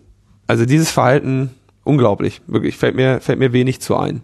[0.47, 1.51] also dieses Verhalten,
[1.85, 4.21] unglaublich, wirklich, fällt mir, fällt mir wenig zu ein.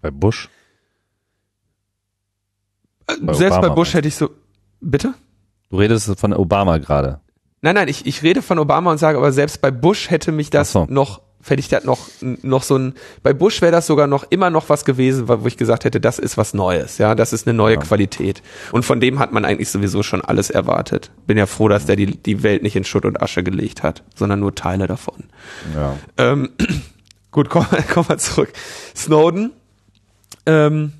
[0.00, 0.48] Bei Bush?
[3.20, 4.30] Bei Selbst Obama bei Bush hätte ich so,
[4.80, 5.14] bitte?
[5.70, 7.20] Du redest von Obama gerade.
[7.60, 10.50] Nein, nein, ich, ich rede von Obama und sage, aber selbst bei Bush hätte mich
[10.50, 10.86] das so.
[10.88, 14.50] noch, hätte ich das noch, noch so ein, bei Bush wäre das sogar noch immer
[14.50, 17.56] noch was gewesen, wo ich gesagt hätte, das ist was Neues, ja, das ist eine
[17.56, 17.80] neue ja.
[17.80, 18.42] Qualität.
[18.70, 21.10] Und von dem hat man eigentlich sowieso schon alles erwartet.
[21.26, 24.04] Bin ja froh, dass der die, die Welt nicht in Schutt und Asche gelegt hat,
[24.14, 25.24] sondern nur Teile davon.
[25.74, 25.96] Ja.
[26.16, 26.50] Ähm,
[27.32, 28.52] gut, kommen komm wir zurück.
[28.94, 29.52] Snowden
[30.46, 30.92] ähm,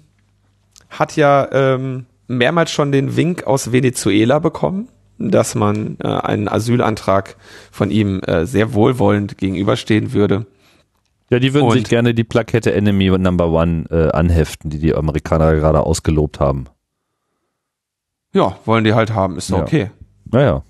[0.91, 7.37] hat ja ähm, mehrmals schon den Wink aus Venezuela bekommen dass man äh, einen Asylantrag
[7.71, 10.47] von ihm äh, sehr wohlwollend gegenüberstehen würde.
[11.31, 14.95] Ja, die würden Und, sich gerne die Plakette Enemy Number One äh, anheften, die die
[14.95, 16.67] Amerikaner gerade ausgelobt haben.
[18.33, 19.65] Ja, wollen die halt haben, ist doch ja.
[19.65, 19.91] okay.
[20.31, 20.63] Naja.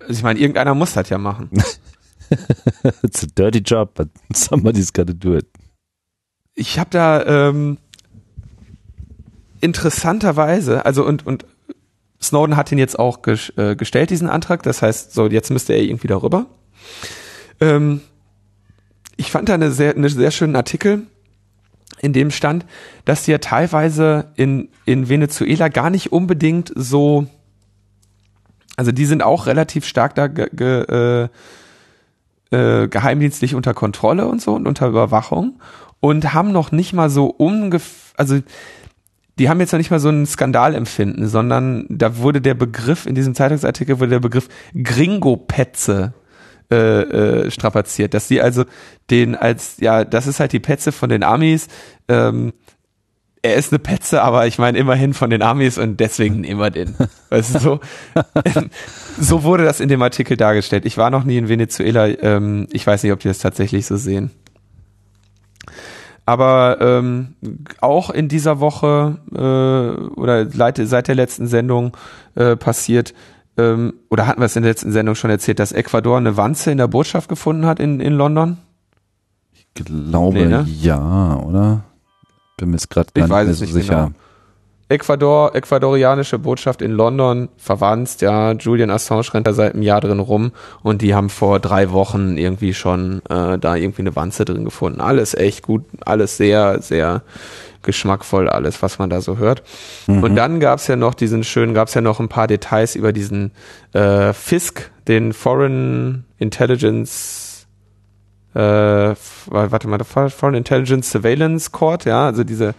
[0.00, 1.50] Also ich meine, irgendeiner muss das ja machen.
[3.02, 5.46] It's a dirty job, but somebody's gotta do it.
[6.54, 7.78] Ich habe da ähm,
[9.64, 11.46] interessanterweise, also und und
[12.22, 14.62] Snowden hat ihn jetzt auch ges äh, gestellt, diesen Antrag.
[14.62, 16.46] Das heißt, so jetzt müsste er irgendwie darüber.
[17.60, 18.00] Ähm,
[19.16, 21.02] ich fand da eine sehr, eine sehr schönen Artikel,
[22.00, 22.66] in dem stand,
[23.04, 27.26] dass die ja teilweise in, in Venezuela gar nicht unbedingt so,
[28.76, 31.28] also die sind auch relativ stark da ge, ge, äh,
[32.50, 35.60] äh, geheimdienstlich unter Kontrolle und so und unter Überwachung
[36.00, 38.40] und haben noch nicht mal so umgef, also
[39.38, 43.14] die haben jetzt noch nicht mal so ein Skandalempfinden, sondern da wurde der Begriff, in
[43.14, 44.48] diesem Zeitungsartikel wurde der Begriff
[44.80, 46.14] Gringo-Petze
[46.70, 48.64] äh, äh, strapaziert, dass sie also
[49.10, 51.68] den als, ja, das ist halt die Petze von den Amis,
[52.08, 52.52] ähm,
[53.44, 56.70] er ist eine Petze, aber ich meine immerhin von den Amis und deswegen nehmen wir
[56.70, 56.96] den.
[57.28, 57.80] Weißt du, so,
[59.20, 60.86] so wurde das in dem Artikel dargestellt.
[60.86, 63.96] Ich war noch nie in Venezuela, ähm, ich weiß nicht, ob die das tatsächlich so
[63.96, 64.30] sehen.
[66.26, 67.34] Aber ähm,
[67.80, 71.96] auch in dieser Woche äh, oder seit, der letzten Sendung
[72.34, 73.14] äh, passiert,
[73.56, 76.70] ähm, oder hatten wir es in der letzten Sendung schon erzählt, dass Ecuador eine Wanze
[76.70, 78.58] in der Botschaft gefunden hat in, in London?
[79.52, 80.66] Ich glaube nee, ne?
[80.80, 81.84] ja, oder?
[82.56, 83.94] Bin mir jetzt gerade gar nicht mehr so sicher.
[84.06, 84.23] Genau.
[84.94, 90.20] Ecuador, ecuadorianische Botschaft in London, verwandt, ja, Julian Assange rennt da seit einem Jahr drin
[90.20, 90.52] rum
[90.82, 95.00] und die haben vor drei Wochen irgendwie schon äh, da irgendwie eine Wanze drin gefunden.
[95.00, 97.22] Alles echt gut, alles sehr, sehr
[97.82, 99.62] geschmackvoll, alles, was man da so hört.
[100.06, 100.22] Mhm.
[100.22, 103.52] Und dann gab's ja noch diesen schönen, gab's ja noch ein paar Details über diesen
[103.92, 107.54] äh, FISC, den Foreign Intelligence
[108.54, 109.14] äh,
[109.46, 112.74] warte mal, Foreign Intelligence Surveillance Court, ja, also diese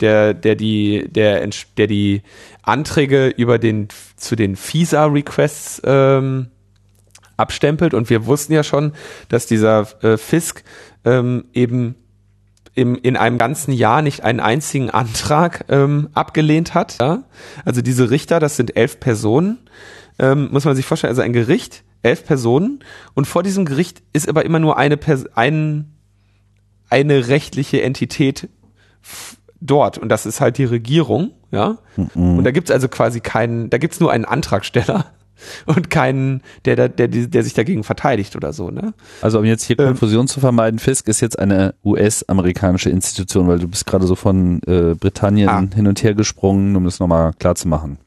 [0.00, 2.22] der, der die, der, der die
[2.62, 6.48] Anträge über den, zu den FISA-Requests ähm,
[7.36, 7.94] abstempelt.
[7.94, 8.92] Und wir wussten ja schon,
[9.28, 10.64] dass dieser äh, FISC
[11.04, 11.96] ähm, eben
[12.74, 16.96] im, in einem ganzen Jahr nicht einen einzigen Antrag ähm, abgelehnt hat.
[17.00, 17.24] Ja?
[17.64, 19.58] Also diese Richter, das sind elf Personen,
[20.18, 22.80] ähm, muss man sich vorstellen, also ein Gericht, elf Personen
[23.14, 25.94] und vor diesem Gericht ist aber immer nur eine, Pers ein,
[26.90, 28.48] eine rechtliche Entität
[29.64, 31.78] dort und das ist halt die Regierung, ja.
[31.96, 32.38] Mhm.
[32.38, 35.06] Und da gibt's also quasi keinen, da gibt's nur einen Antragsteller
[35.66, 38.94] und keinen, der, der, der, der sich dagegen verteidigt oder so, ne?
[39.22, 43.58] Also um jetzt hier ähm, Konfusion zu vermeiden, Fisk ist jetzt eine US-amerikanische Institution, weil
[43.58, 45.64] du bist gerade so von äh, Britannien ah.
[45.74, 47.98] hin und her gesprungen, um das nochmal klar zu machen.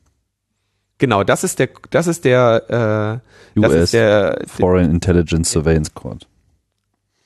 [0.99, 3.21] Genau, das ist der, das ist der,
[3.55, 6.27] äh, US das ist der Foreign Intelligence Surveillance Court.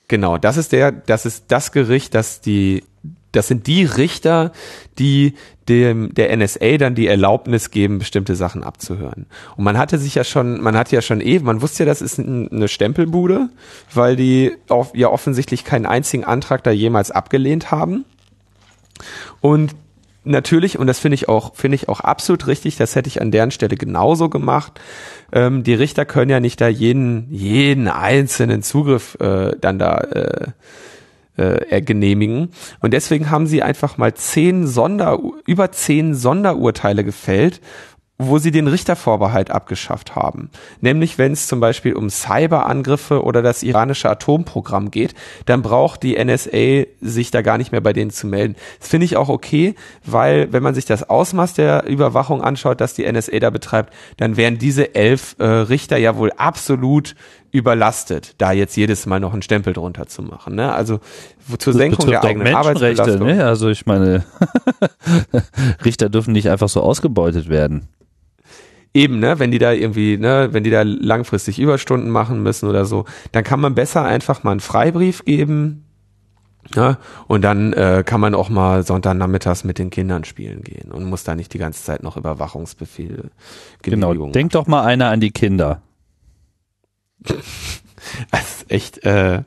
[0.08, 2.84] Genau, das ist der, das ist das Gericht, das die
[3.32, 4.52] das sind die Richter,
[4.98, 5.34] die
[5.68, 9.26] dem der NSA dann die Erlaubnis geben, bestimmte Sachen abzuhören.
[9.56, 12.02] Und man hatte sich ja schon, man hatte ja schon eh, man wusste ja, das
[12.02, 13.48] ist eine Stempelbude,
[13.94, 18.04] weil die auf, ja offensichtlich keinen einzigen Antrag da jemals abgelehnt haben.
[19.40, 19.74] Und
[20.24, 23.30] natürlich, und das finde ich auch, finde ich auch absolut richtig, das hätte ich an
[23.30, 24.80] deren Stelle genauso gemacht.
[25.32, 30.46] Ähm, die Richter können ja nicht da jeden, jeden einzelnen Zugriff äh, dann da äh,
[31.36, 32.50] äh, genehmigen.
[32.80, 37.60] Und deswegen haben sie einfach mal zehn Sonder, über zehn Sonderurteile gefällt,
[38.28, 40.50] wo sie den Richtervorbehalt abgeschafft haben.
[40.80, 45.14] Nämlich wenn es zum Beispiel um Cyberangriffe oder das iranische Atomprogramm geht,
[45.46, 48.56] dann braucht die NSA sich da gar nicht mehr bei denen zu melden.
[48.78, 52.94] Das finde ich auch okay, weil wenn man sich das Ausmaß der Überwachung anschaut, das
[52.94, 57.14] die NSA da betreibt, dann wären diese elf äh, Richter ja wohl absolut
[57.52, 60.54] überlastet, da jetzt jedes Mal noch einen Stempel drunter zu machen.
[60.54, 60.72] Ne?
[60.72, 61.00] Also
[61.58, 63.26] zur Senkung der eigenen Arbeitsbelastung.
[63.26, 63.44] Ne?
[63.44, 64.24] Also ich meine,
[65.84, 67.88] Richter dürfen nicht einfach so ausgebeutet werden.
[68.94, 72.84] Eben, ne, wenn die da irgendwie, ne, wenn die da langfristig Überstunden machen müssen oder
[72.84, 75.84] so, dann kann man besser einfach mal einen Freibrief geben,
[76.74, 81.04] ja, und dann äh, kann man auch mal Sonntagnachmittags mit den Kindern spielen gehen und
[81.04, 83.30] muss da nicht die ganze Zeit noch Überwachungsbefehle.
[83.82, 85.82] Genau, denk doch mal einer an die Kinder.
[88.30, 89.42] das ist echt, äh,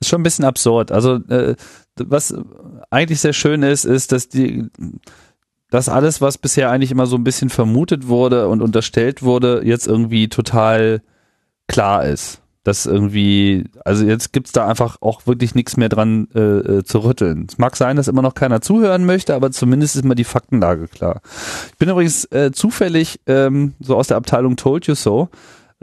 [0.00, 0.92] ist schon ein bisschen absurd.
[0.92, 1.56] Also äh,
[1.96, 2.34] was
[2.90, 4.68] eigentlich sehr schön ist, ist, dass die
[5.74, 9.88] dass alles, was bisher eigentlich immer so ein bisschen vermutet wurde und unterstellt wurde, jetzt
[9.88, 11.02] irgendwie total
[11.66, 12.40] klar ist.
[12.62, 17.00] Dass irgendwie, also jetzt gibt's da einfach auch wirklich nichts mehr dran äh, äh, zu
[17.00, 17.46] rütteln.
[17.48, 20.86] Es mag sein, dass immer noch keiner zuhören möchte, aber zumindest ist mal die Faktenlage
[20.86, 21.20] klar.
[21.72, 25.28] Ich bin übrigens äh, zufällig ähm, so aus der Abteilung Told You So,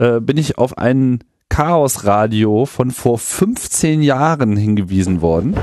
[0.02, 5.56] äh, bin ich auf ein Chaos-Radio von vor 15 Jahren hingewiesen worden.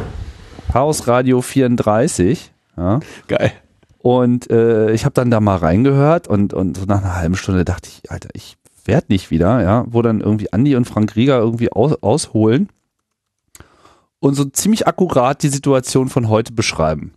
[0.72, 2.52] Chaos Radio 34.
[2.78, 3.00] Ja.
[3.28, 3.52] Geil.
[3.98, 7.66] Und äh, ich habe dann da mal reingehört und, und so nach einer halben Stunde
[7.66, 11.38] dachte ich, Alter, ich werde nicht wieder, ja, wo dann irgendwie Andi und Frank Rieger
[11.40, 12.70] irgendwie aus, ausholen
[14.20, 17.12] und so ziemlich akkurat die Situation von heute beschreiben.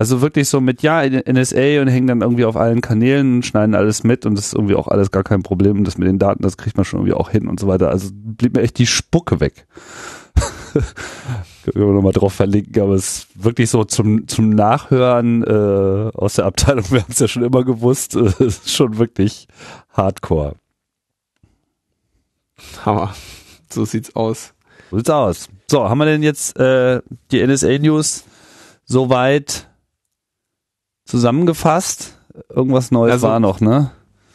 [0.00, 4.04] Also wirklich so mit, ja, NSA und hängen dann irgendwie auf allen Kanälen, schneiden alles
[4.04, 6.44] mit und das ist irgendwie auch alles gar kein Problem und das mit den Daten,
[6.44, 7.90] das kriegt man schon irgendwie auch hin und so weiter.
[7.90, 9.66] Also blieb mir echt die Spucke weg.
[10.72, 16.34] Können wir nochmal drauf verlinken, aber es ist wirklich so zum, zum Nachhören äh, aus
[16.34, 19.48] der Abteilung, wir haben es ja schon immer gewusst, äh, ist schon wirklich
[19.90, 20.54] hardcore.
[22.84, 23.14] Hammer.
[23.68, 24.54] So sieht's aus.
[24.90, 25.48] So sieht's aus.
[25.66, 28.24] So, haben wir denn jetzt äh, die NSA News
[28.84, 29.67] soweit
[31.08, 32.14] zusammengefasst.
[32.48, 33.90] Irgendwas Neues also, war noch, ne?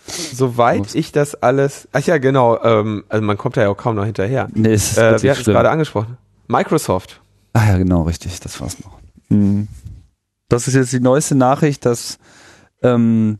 [0.05, 3.95] Soweit ich das alles, ach ja, genau, ähm, also man kommt da ja auch kaum
[3.95, 4.49] noch hinterher.
[4.53, 6.17] Nee, ist äh, wir hatten es gerade angesprochen.
[6.47, 7.21] Microsoft.
[7.53, 8.97] Ah ja, genau, richtig, das war's noch.
[9.29, 9.69] Mhm.
[10.49, 12.17] Das ist jetzt die neueste Nachricht, dass
[12.81, 13.39] ähm,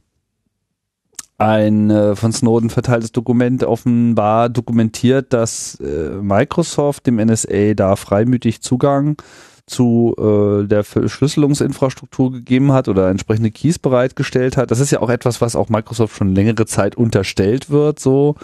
[1.38, 8.62] ein äh, von Snowden verteiltes Dokument offenbar dokumentiert, dass äh, Microsoft dem NSA da freimütig
[8.62, 9.18] Zugang
[9.66, 14.72] zu äh, der Verschlüsselungsinfrastruktur gegeben hat oder entsprechende Keys bereitgestellt hat.
[14.72, 18.36] Das ist ja auch etwas, was auch Microsoft schon längere Zeit unterstellt wird, so.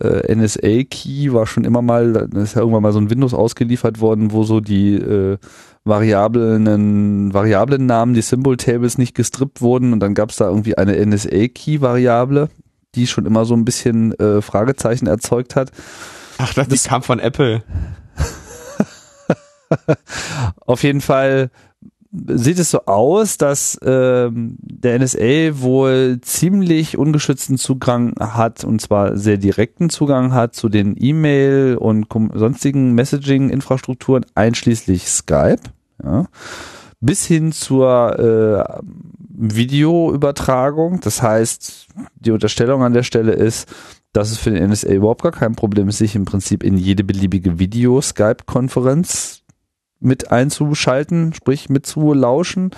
[0.00, 4.00] Äh, NSA-Key war schon immer mal, da ist ja irgendwann mal so ein Windows ausgeliefert
[4.00, 5.38] worden, wo so die äh,
[5.84, 12.48] Variablen, Variablen-Namen, die Symbol-Tables nicht gestrippt wurden und dann gab es da irgendwie eine NSA-Key-Variable,
[12.94, 15.72] die schon immer so ein bisschen äh, Fragezeichen erzeugt hat.
[16.38, 17.62] Ach, das, das kam von Apple.
[20.66, 21.50] Auf jeden Fall
[22.10, 29.16] sieht es so aus, dass ähm, der NSA wohl ziemlich ungeschützten Zugang hat und zwar
[29.16, 35.60] sehr direkten Zugang hat zu den E-Mail und sonstigen Messaging-Infrastrukturen einschließlich Skype,
[36.02, 36.26] ja,
[37.00, 38.82] bis hin zur äh,
[39.30, 41.00] Videoübertragung.
[41.00, 43.68] Das heißt, die Unterstellung an der Stelle ist,
[44.12, 47.04] dass es für den NSA überhaupt gar kein Problem ist, sich im Prinzip in jede
[47.04, 49.42] beliebige Video-Skype-Konferenz
[50.00, 52.70] mit einzuschalten, sprich mitzulauschen.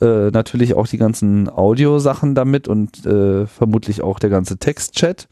[0.00, 5.28] Äh, natürlich auch die ganzen Audiosachen damit und äh, vermutlich auch der ganze Textchat.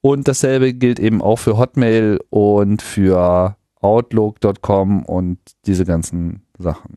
[0.00, 6.96] Und dasselbe gilt eben auch für Hotmail und für Outlook.com und diese ganzen Sachen.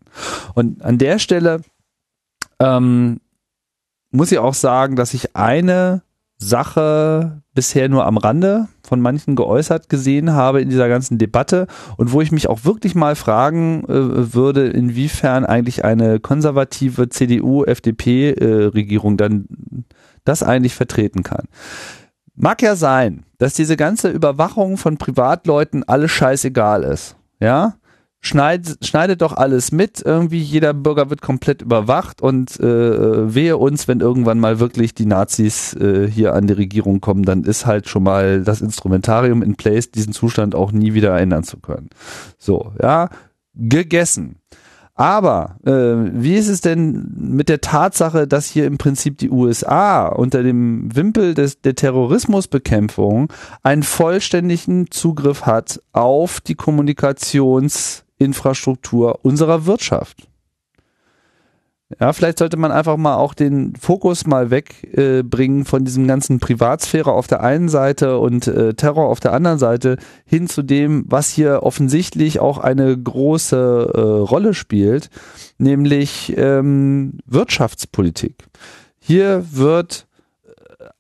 [0.53, 1.61] Und an der Stelle
[2.59, 3.19] ähm,
[4.11, 6.03] muss ich auch sagen, dass ich eine
[6.37, 11.65] Sache bisher nur am Rande von manchen geäußert gesehen habe in dieser ganzen Debatte
[11.97, 19.13] und wo ich mich auch wirklich mal fragen äh, würde, inwiefern eigentlich eine konservative CDU-FDP-Regierung
[19.13, 19.45] äh, dann
[20.23, 21.47] das eigentlich vertreten kann.
[22.35, 27.15] Mag ja sein, dass diese ganze Überwachung von Privatleuten alles scheißegal ist.
[27.39, 27.75] Ja,
[28.23, 30.01] schneid, schneidet doch alles mit.
[30.01, 35.05] Irgendwie jeder Bürger wird komplett überwacht und äh, wehe uns, wenn irgendwann mal wirklich die
[35.05, 39.55] Nazis äh, hier an die Regierung kommen, dann ist halt schon mal das Instrumentarium in
[39.55, 41.89] place, diesen Zustand auch nie wieder ändern zu können.
[42.39, 43.09] So, ja,
[43.53, 44.37] gegessen.
[44.95, 50.07] Aber äh, wie ist es denn mit der Tatsache, dass hier im Prinzip die USA
[50.07, 59.65] unter dem Wimpel des, der Terrorismusbekämpfung einen vollständigen Zugriff hat auf die Kommunikations- Infrastruktur unserer
[59.65, 60.27] Wirtschaft.
[61.99, 66.39] Ja, vielleicht sollte man einfach mal auch den Fokus mal wegbringen äh, von diesem ganzen
[66.39, 71.05] Privatsphäre auf der einen Seite und äh, Terror auf der anderen Seite hin zu dem,
[71.07, 75.09] was hier offensichtlich auch eine große äh, Rolle spielt,
[75.57, 78.45] nämlich ähm, Wirtschaftspolitik.
[78.99, 80.07] Hier wird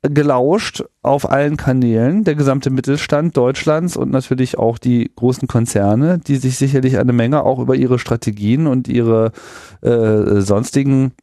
[0.03, 6.35] gelauscht auf allen Kanälen, der gesamte Mittelstand Deutschlands und natürlich auch die großen Konzerne, die
[6.35, 9.31] sich sicherlich eine Menge auch über ihre Strategien und ihre
[9.81, 11.13] äh, sonstigen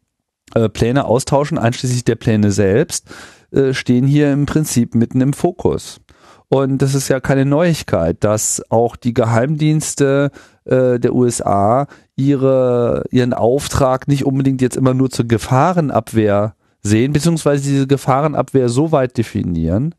[0.54, 3.10] äh, Pläne austauschen, einschließlich der Pläne selbst,
[3.52, 6.00] äh, stehen hier im Prinzip mitten im Fokus.
[6.48, 10.30] Und das ist ja keine Neuigkeit, dass auch die Geheimdienste
[10.64, 17.62] äh, der USA ihre, ihren Auftrag nicht unbedingt jetzt immer nur zur Gefahrenabwehr sehen, beziehungsweise
[17.62, 19.94] diese Gefahrenabwehr so weit definieren,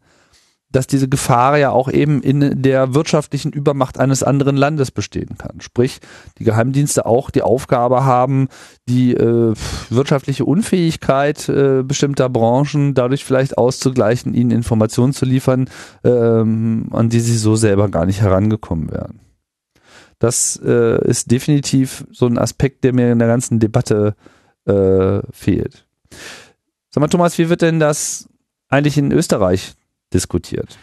[0.71, 5.59] dass diese Gefahr ja auch eben in der wirtschaftlichen Übermacht eines anderen Landes bestehen kann.
[5.59, 5.99] Sprich,
[6.37, 8.47] die Geheimdienste auch die Aufgabe haben,
[8.87, 9.53] die äh,
[9.89, 15.69] wirtschaftliche Unfähigkeit äh, bestimmter Branchen dadurch vielleicht auszugleichen, ihnen Informationen zu liefern,
[16.03, 19.19] ähm, an die sie so selber gar nicht herangekommen wären.
[20.19, 24.15] Das äh, ist definitiv so ein Aspekt, der mir in der ganzen Debatte
[24.65, 25.87] äh, fehlt.
[26.93, 28.27] Sag mal, Thomas, wie wird denn das
[28.67, 29.75] eigentlich in Österreich
[30.13, 30.77] diskutiert?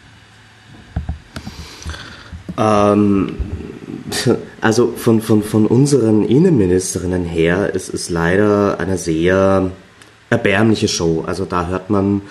[2.57, 3.37] Ähm,
[4.63, 9.71] also von, von, von unseren Innenministerinnen her ist es leider eine sehr
[10.31, 11.25] erbärmliche Show.
[11.27, 12.23] Also da hört man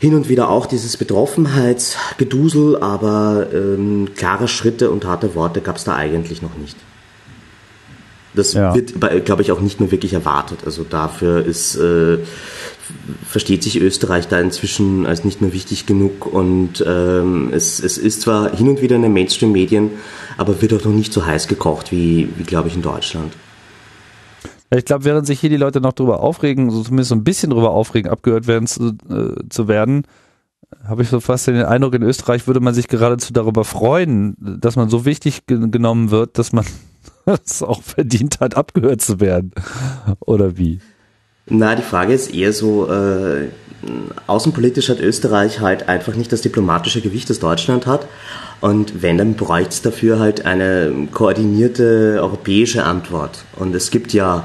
[0.00, 5.84] hin und wieder auch dieses Betroffenheitsgedusel, aber ähm, klare Schritte und harte Worte gab es
[5.84, 6.76] da eigentlich noch nicht.
[8.34, 8.74] Das ja.
[8.74, 10.60] wird, glaube ich, auch nicht mehr wirklich erwartet.
[10.64, 12.18] Also dafür ist äh,
[13.24, 18.22] versteht sich Österreich da inzwischen als nicht mehr wichtig genug und ähm, es, es ist
[18.22, 19.90] zwar hin und wieder in den Mainstream-Medien,
[20.36, 23.32] aber wird auch noch nicht so heiß gekocht wie, wie glaube ich, in Deutschland.
[24.70, 27.50] Ich glaube, während sich hier die Leute noch drüber aufregen, so zumindest so ein bisschen
[27.50, 30.04] drüber aufregen, abgehört werden zu, äh, zu werden,
[30.84, 34.76] habe ich so fast den Eindruck, in Österreich würde man sich geradezu darüber freuen, dass
[34.76, 36.66] man so wichtig ge genommen wird, dass man
[37.44, 39.52] es auch verdient hat, abgehört zu werden.
[40.20, 40.80] Oder wie?
[41.50, 43.48] Na, die Frage ist eher so, äh,
[44.26, 48.06] außenpolitisch hat Österreich halt einfach nicht das diplomatische Gewicht, das Deutschland hat.
[48.60, 53.44] Und wenn, dann bräuchte es dafür halt eine koordinierte europäische Antwort.
[53.56, 54.44] Und es gibt ja,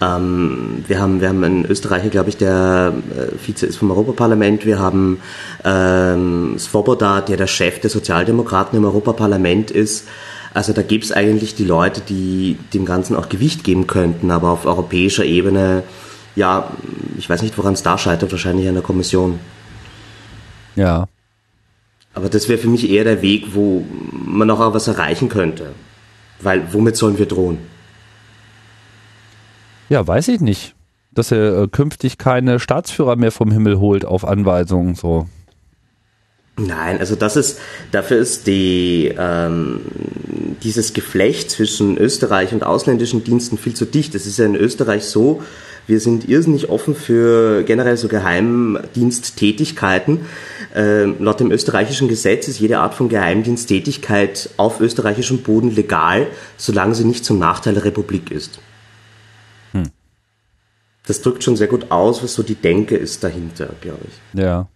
[0.00, 4.66] ähm, wir, haben, wir haben einen Österreicher, glaube ich, der äh, Vize ist vom Europaparlament.
[4.66, 5.20] Wir haben
[5.64, 10.08] ähm, Svoboda, der der Chef der Sozialdemokraten im Europaparlament ist.
[10.54, 14.50] Also da gibt es eigentlich die Leute, die dem Ganzen auch Gewicht geben könnten, aber
[14.50, 15.82] auf europäischer Ebene
[16.34, 16.70] ja,
[17.18, 19.38] ich weiß nicht, woran es da scheitert, wahrscheinlich an der Kommission.
[20.76, 21.06] Ja.
[22.14, 25.72] Aber das wäre für mich eher der Weg, wo man auch was erreichen könnte.
[26.40, 27.58] Weil womit sollen wir drohen?
[29.88, 30.74] Ja, weiß ich nicht.
[31.12, 35.26] Dass er äh, künftig keine Staatsführer mehr vom Himmel holt auf Anweisungen so.
[36.56, 37.58] Nein, also das ist,
[37.92, 39.80] dafür ist die, ähm,
[40.62, 44.14] dieses Geflecht zwischen Österreich und ausländischen Diensten viel zu dicht.
[44.14, 45.42] Es ist ja in Österreich so,
[45.86, 50.20] wir sind irrsinnig offen für generell so Geheimdiensttätigkeiten.
[50.74, 56.94] Ähm, laut dem österreichischen Gesetz ist jede Art von Geheimdiensttätigkeit auf österreichischem Boden legal, solange
[56.94, 58.60] sie nicht zum Nachteil der Republik ist.
[59.72, 59.90] Hm.
[61.06, 64.40] Das drückt schon sehr gut aus, was so die Denke ist dahinter, glaube ich.
[64.40, 64.68] Ja.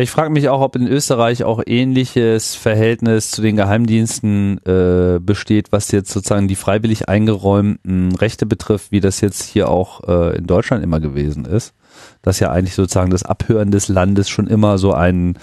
[0.00, 5.72] Ich frage mich auch, ob in Österreich auch ähnliches Verhältnis zu den Geheimdiensten äh, besteht,
[5.72, 10.46] was jetzt sozusagen die freiwillig eingeräumten Rechte betrifft, wie das jetzt hier auch äh, in
[10.46, 11.74] Deutschland immer gewesen ist.
[12.22, 15.38] Dass ja eigentlich sozusagen das Abhören des Landes schon immer so ein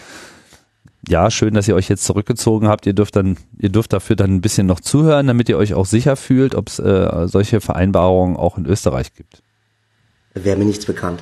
[1.07, 2.87] ja, schön, dass ihr euch jetzt zurückgezogen habt.
[2.87, 5.85] Ihr dürft dann, ihr dürft dafür dann ein bisschen noch zuhören, damit ihr euch auch
[5.85, 9.43] sicher fühlt, ob es äh, solche Vereinbarungen auch in Österreich gibt.
[10.33, 11.21] Wäre mir nichts bekannt.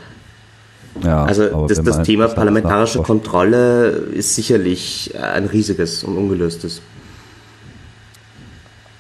[1.03, 6.81] Ja, also das, das Thema parlamentarische Kontrolle ist sicherlich ein riesiges und ungelöstes.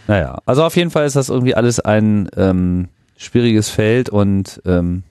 [0.07, 5.03] Naja, also auf jeden Fall ist das irgendwie alles ein ähm, schwieriges Feld und ähm,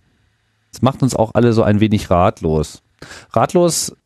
[0.73, 2.83] es macht uns auch alle so ein wenig ratlos.
[3.33, 3.97] Ratlos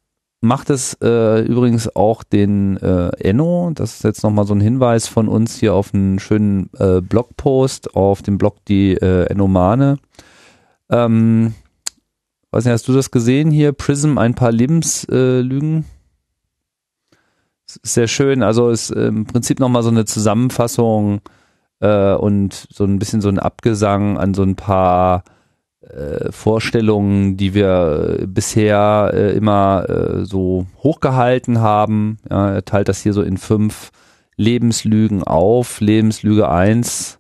[0.40, 3.72] macht es äh, übrigens auch den äh, Enno.
[3.74, 7.94] Das ist jetzt nochmal so ein Hinweis von uns hier auf einen schönen äh, Blogpost
[7.96, 9.98] auf dem Blog die äh, Ennomane.
[10.90, 11.54] Ähm,
[12.50, 13.72] Weiß nicht, hast du das gesehen hier?
[13.72, 15.80] Prism, ein paar Lebenslügen?
[15.80, 15.84] Äh,
[17.64, 18.42] sehr schön.
[18.42, 21.20] Also ist äh, im Prinzip nochmal so eine Zusammenfassung
[21.80, 25.24] äh, und so ein bisschen so ein Abgesang an so ein paar
[25.80, 32.18] äh, Vorstellungen, die wir bisher äh, immer äh, so hochgehalten haben.
[32.30, 33.90] Ja, er teilt das hier so in fünf
[34.36, 35.80] Lebenslügen auf.
[35.80, 37.18] Lebenslüge eins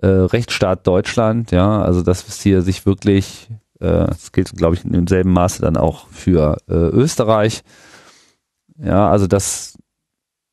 [0.00, 3.54] äh, Rechtsstaat Deutschland, ja, also dass es hier sich wirklich, äh,
[3.86, 7.62] das gilt, glaube ich, in demselben Maße dann auch für äh, Österreich,
[8.76, 9.78] ja, also dass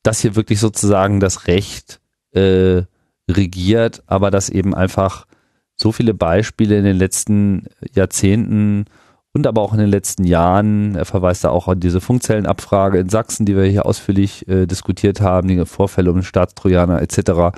[0.02, 2.00] dass hier wirklich sozusagen das Recht
[2.32, 2.82] äh,
[3.28, 5.26] regiert, aber dass eben einfach
[5.74, 8.84] so viele Beispiele in den letzten Jahrzehnten
[9.32, 13.08] und aber auch in den letzten Jahren, er verweist da auch an diese Funkzellenabfrage in
[13.08, 17.56] Sachsen, die wir hier ausführlich äh, diskutiert haben, die Vorfälle um den Staatstrojaner etc.,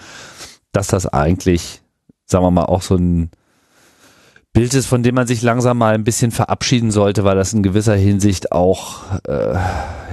[0.72, 1.82] dass das eigentlich,
[2.24, 3.30] sagen wir mal, auch so ein
[4.52, 7.62] Bild ist, von dem man sich langsam mal ein bisschen verabschieden sollte, weil das in
[7.62, 9.54] gewisser Hinsicht auch äh,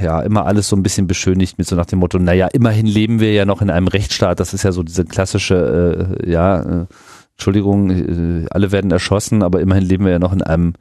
[0.04, 3.20] ja immer alles so ein bisschen beschönigt mit so nach dem Motto, naja, immerhin leben
[3.20, 4.40] wir ja noch in einem Rechtsstaat.
[4.40, 6.86] Das ist ja so diese klassische, äh, ja, äh,
[7.34, 10.74] Entschuldigung, äh, alle werden erschossen, aber immerhin leben wir ja noch in einem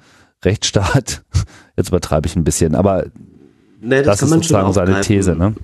[0.44, 1.22] Rechtsstaat.
[1.76, 3.06] Jetzt übertreibe ich ein bisschen, aber
[3.80, 5.36] nee, das, das ist sozusagen seine These.
[5.36, 5.54] Ne?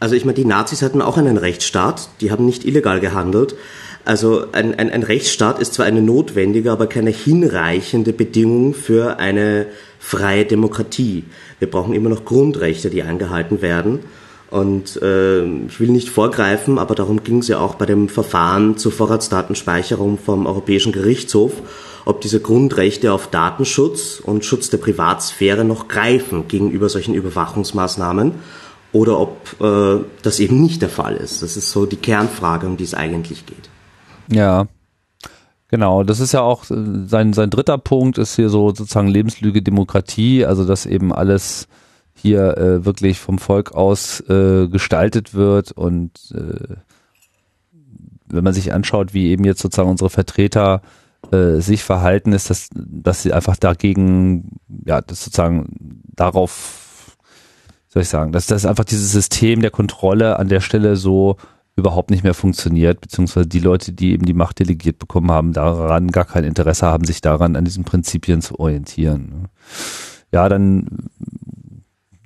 [0.00, 3.56] Also ich meine, die Nazis hatten auch einen Rechtsstaat, die haben nicht illegal gehandelt.
[4.04, 9.66] Also ein, ein, ein Rechtsstaat ist zwar eine notwendige, aber keine hinreichende Bedingung für eine
[9.98, 11.24] freie Demokratie.
[11.58, 14.00] Wir brauchen immer noch Grundrechte, die eingehalten werden.
[14.50, 18.78] Und äh, ich will nicht vorgreifen, aber darum ging es ja auch bei dem Verfahren
[18.78, 21.52] zur Vorratsdatenspeicherung vom Europäischen Gerichtshof,
[22.06, 28.36] ob diese Grundrechte auf Datenschutz und Schutz der Privatsphäre noch greifen gegenüber solchen Überwachungsmaßnahmen
[28.92, 31.42] oder ob äh, das eben nicht der Fall ist.
[31.42, 33.68] Das ist so die Kernfrage, um die es eigentlich geht.
[34.30, 34.66] Ja,
[35.68, 36.02] genau.
[36.04, 40.64] Das ist ja auch sein, sein dritter Punkt ist hier so sozusagen Lebenslüge Demokratie, also
[40.64, 41.68] dass eben alles
[42.14, 46.76] hier äh, wirklich vom Volk aus äh, gestaltet wird und äh,
[48.30, 50.82] wenn man sich anschaut, wie eben jetzt sozusagen unsere Vertreter
[51.32, 56.87] äh, sich verhalten, ist das, dass sie einfach dagegen, ja, das sozusagen darauf,
[57.98, 61.36] soll ich sagen, dass das einfach dieses System der Kontrolle an der Stelle so
[61.74, 66.12] überhaupt nicht mehr funktioniert, beziehungsweise die Leute, die eben die Macht delegiert bekommen haben, daran
[66.12, 69.28] gar kein Interesse haben, sich daran an diesen Prinzipien zu orientieren.
[69.30, 69.48] Ne?
[70.32, 71.08] Ja, dann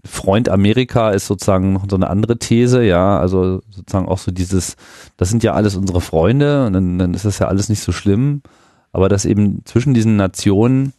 [0.05, 4.77] Freund Amerika ist sozusagen noch so eine andere These, ja, also sozusagen auch so dieses,
[5.17, 7.93] das sind ja alles unsere Freunde und dann, dann ist das ja alles nicht so
[7.93, 8.43] schlimm,
[8.93, 10.93] aber dass eben zwischen diesen Nationen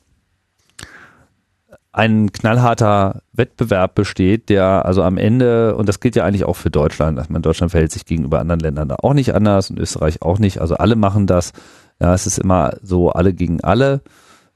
[1.93, 6.71] ein knallharter Wettbewerb besteht, der also am Ende, und das gilt ja eigentlich auch für
[6.71, 10.23] Deutschland, dass man Deutschland verhält sich gegenüber anderen Ländern da auch nicht anders und Österreich
[10.23, 11.53] auch nicht, also alle machen das,
[12.01, 14.01] ja, es ist immer so alle gegen alle.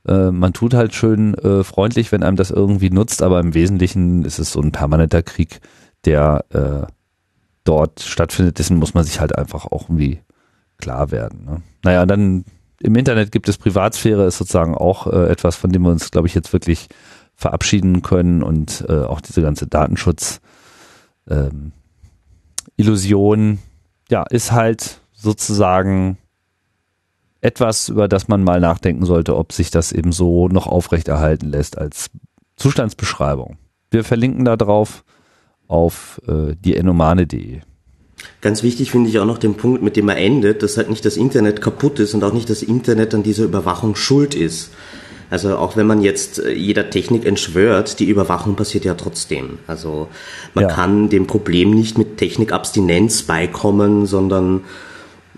[0.07, 4.25] Äh, man tut halt schön äh, freundlich, wenn einem das irgendwie nutzt, aber im Wesentlichen
[4.25, 5.59] ist es so ein permanenter Krieg,
[6.05, 6.91] der äh,
[7.63, 8.57] dort stattfindet.
[8.57, 10.21] Dessen muss man sich halt einfach auch irgendwie
[10.77, 11.45] klar werden.
[11.45, 11.61] Ne?
[11.83, 12.45] Naja, dann
[12.81, 16.27] im Internet gibt es Privatsphäre, ist sozusagen auch äh, etwas, von dem wir uns, glaube
[16.27, 16.87] ich, jetzt wirklich
[17.37, 20.41] verabschieden können und äh, auch diese ganze Datenschutz
[21.29, 21.71] ähm,
[22.75, 23.59] Illusion,
[24.09, 26.17] ja, ist halt sozusagen
[27.39, 31.77] etwas, über das man mal nachdenken sollte, ob sich das eben so noch aufrechterhalten lässt
[31.77, 32.09] als
[32.55, 33.57] Zustandsbeschreibung.
[33.91, 35.03] Wir verlinken da drauf
[35.67, 37.61] auf äh, die enomane.de.
[38.41, 41.05] Ganz wichtig finde ich auch noch den Punkt, mit dem er endet, dass halt nicht
[41.05, 44.71] das Internet kaputt ist und auch nicht das Internet an dieser Überwachung schuld ist.
[45.29, 49.59] Also auch wenn man jetzt äh, jeder Technik entschwört, die Überwachung passiert ja trotzdem.
[49.67, 50.07] Also
[50.53, 50.69] man ja.
[50.69, 54.61] kann dem Problem nicht mit Technikabstinenz beikommen, sondern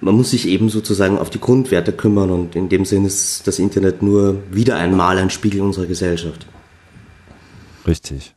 [0.02, 3.60] man muss sich eben sozusagen auf die Grundwerte kümmern und in dem Sinne ist das
[3.60, 6.46] Internet nur wieder einmal ein Spiegel unserer Gesellschaft.
[7.86, 8.36] Richtig.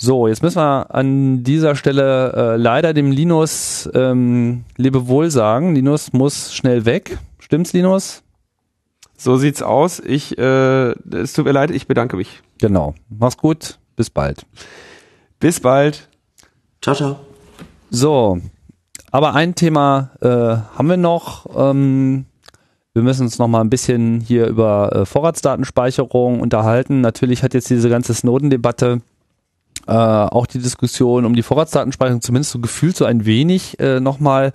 [0.00, 5.74] So, jetzt müssen wir an dieser Stelle äh, leider dem Linus ähm, Lebewohl sagen.
[5.74, 7.18] Linus muss schnell weg.
[7.40, 8.22] Stimmt's, Linus?
[9.16, 9.98] So sieht's aus.
[9.98, 12.42] Ich, äh, es tut mir leid, ich bedanke mich.
[12.60, 12.94] Genau.
[13.08, 13.80] Mach's gut.
[13.96, 14.46] Bis bald.
[15.40, 16.08] Bis bald.
[16.80, 17.16] Ciao, ciao.
[17.90, 18.40] So,
[19.10, 21.46] aber ein Thema äh, haben wir noch.
[21.56, 22.26] Ähm,
[22.92, 27.00] wir müssen uns noch mal ein bisschen hier über äh, Vorratsdatenspeicherung unterhalten.
[27.00, 29.00] Natürlich hat jetzt diese ganze Snowden-Debatte
[29.88, 34.52] äh, auch die Diskussion um die Vorratsdatenspeicherung zumindest so gefühlt so ein wenig äh, nochmal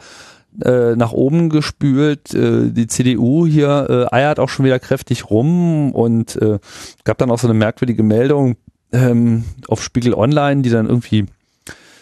[0.64, 2.34] äh, nach oben gespült.
[2.34, 6.60] Äh, die CDU hier äh, eiert auch schon wieder kräftig rum und äh,
[7.04, 8.58] gab dann auch so eine merkwürdige Meldung
[8.92, 11.26] ähm, auf Spiegel Online, die dann irgendwie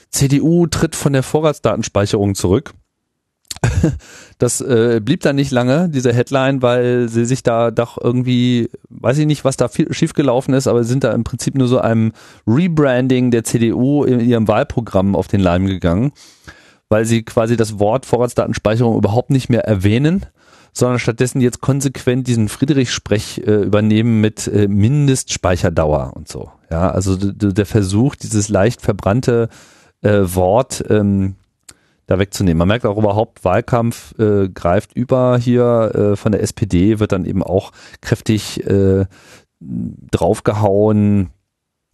[0.09, 2.73] CDU tritt von der Vorratsdatenspeicherung zurück.
[4.37, 9.19] Das äh, blieb dann nicht lange, diese Headline, weil sie sich da doch irgendwie, weiß
[9.19, 12.11] ich nicht, was da viel, schiefgelaufen ist, aber sind da im Prinzip nur so einem
[12.47, 16.11] Rebranding der CDU in ihrem Wahlprogramm auf den Leim gegangen,
[16.89, 20.25] weil sie quasi das Wort Vorratsdatenspeicherung überhaupt nicht mehr erwähnen,
[20.73, 26.49] sondern stattdessen jetzt konsequent diesen Friedrich-Sprech äh, übernehmen mit äh, Mindestspeicherdauer und so.
[26.71, 29.49] Ja, also der Versuch, dieses leicht verbrannte
[30.01, 31.35] äh, Wort ähm,
[32.11, 32.59] da wegzunehmen.
[32.59, 37.25] Man merkt auch überhaupt, Wahlkampf äh, greift über hier äh, von der SPD, wird dann
[37.25, 39.05] eben auch kräftig äh,
[39.59, 41.29] draufgehauen.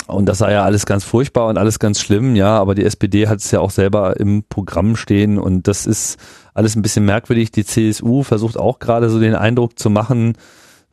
[0.07, 3.27] Und das sei ja alles ganz furchtbar und alles ganz schlimm, ja, aber die SPD
[3.27, 6.17] hat es ja auch selber im Programm stehen und das ist
[6.53, 7.51] alles ein bisschen merkwürdig.
[7.51, 10.37] Die CSU versucht auch gerade so den Eindruck zu machen,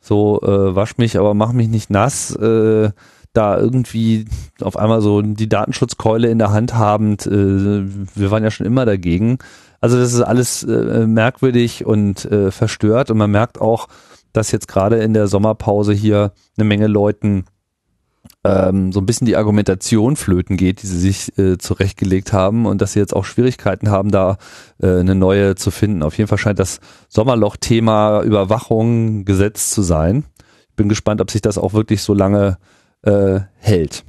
[0.01, 2.35] so äh, wasch mich, aber mach mich nicht nass.
[2.35, 2.91] Äh,
[3.37, 4.25] da irgendwie
[4.61, 8.85] auf einmal so die Datenschutzkeule in der Hand habend, äh, wir waren ja schon immer
[8.85, 9.37] dagegen.
[9.81, 13.87] Also das ist alles äh, merkwürdig und äh, verstört und man merkt auch,
[14.33, 17.45] dass jetzt gerade in der Sommerpause hier eine Menge Leuten
[18.43, 22.81] ähm, so ein bisschen die Argumentation flöten geht, die sie sich äh, zurechtgelegt haben und
[22.81, 24.37] dass sie jetzt auch Schwierigkeiten haben, da
[24.81, 26.03] äh, eine neue zu finden.
[26.03, 26.79] Auf jeden Fall scheint das
[27.09, 30.25] Sommerloch-Thema Überwachung gesetzt zu sein.
[30.69, 32.57] Ich bin gespannt, ob sich das auch wirklich so lange
[33.05, 34.03] äh, hält.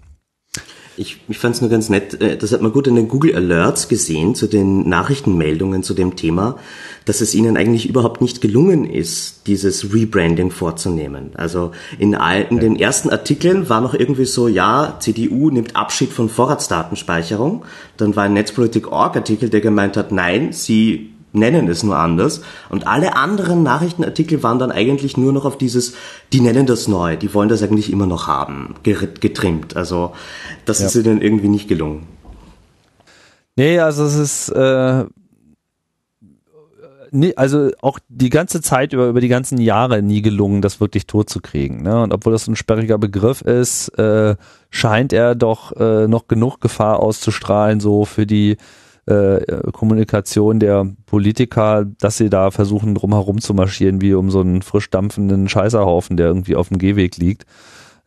[0.98, 3.34] Ich, ich fand es nur ganz nett, äh, das hat man gut in den Google
[3.36, 6.56] Alerts gesehen zu den Nachrichtenmeldungen zu dem Thema,
[7.04, 11.32] dass es ihnen eigentlich überhaupt nicht gelungen ist, dieses Rebranding vorzunehmen.
[11.34, 16.12] Also in, all, in den ersten Artikeln war noch irgendwie so, ja, CDU nimmt Abschied
[16.12, 17.64] von Vorratsdatenspeicherung.
[17.98, 22.42] Dann war ein Netzpolitik.org-Artikel, der gemeint hat, nein, sie nennen es nur anders.
[22.68, 25.94] Und alle anderen Nachrichtenartikel waren dann eigentlich nur noch auf dieses,
[26.32, 29.76] die nennen das neu, die wollen das eigentlich immer noch haben, getrimmt.
[29.76, 30.12] Also
[30.64, 30.86] das ja.
[30.86, 32.06] ist ihnen irgendwie nicht gelungen.
[33.56, 35.04] Nee, also es ist äh,
[37.10, 41.06] nee, also auch die ganze Zeit über, über die ganzen Jahre nie gelungen, das wirklich
[41.06, 41.82] tot zu kriegen.
[41.82, 42.02] Ne?
[42.02, 44.36] Und obwohl das ein sperriger Begriff ist, äh,
[44.70, 48.56] scheint er doch äh, noch genug Gefahr auszustrahlen, so für die
[49.06, 54.62] äh, Kommunikation der Politiker, dass sie da versuchen, drumherum zu marschieren, wie um so einen
[54.62, 57.46] frisch dampfenden Scheißerhaufen, der irgendwie auf dem Gehweg liegt.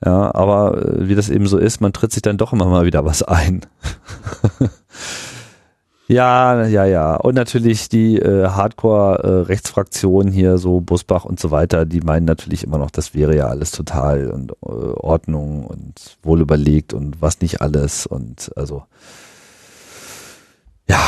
[0.06, 2.86] Ja, aber äh, wie das eben so ist, man tritt sich dann doch immer mal
[2.86, 3.62] wieder was ein.
[6.08, 7.16] ja, ja, ja.
[7.16, 12.64] Und natürlich die äh, Hardcore-Rechtsfraktion äh, hier, so Busbach und so weiter, die meinen natürlich
[12.64, 17.42] immer noch, das wäre ja alles total und äh, Ordnung und wohl überlegt und was
[17.42, 18.84] nicht alles und also
[20.90, 21.00] ja.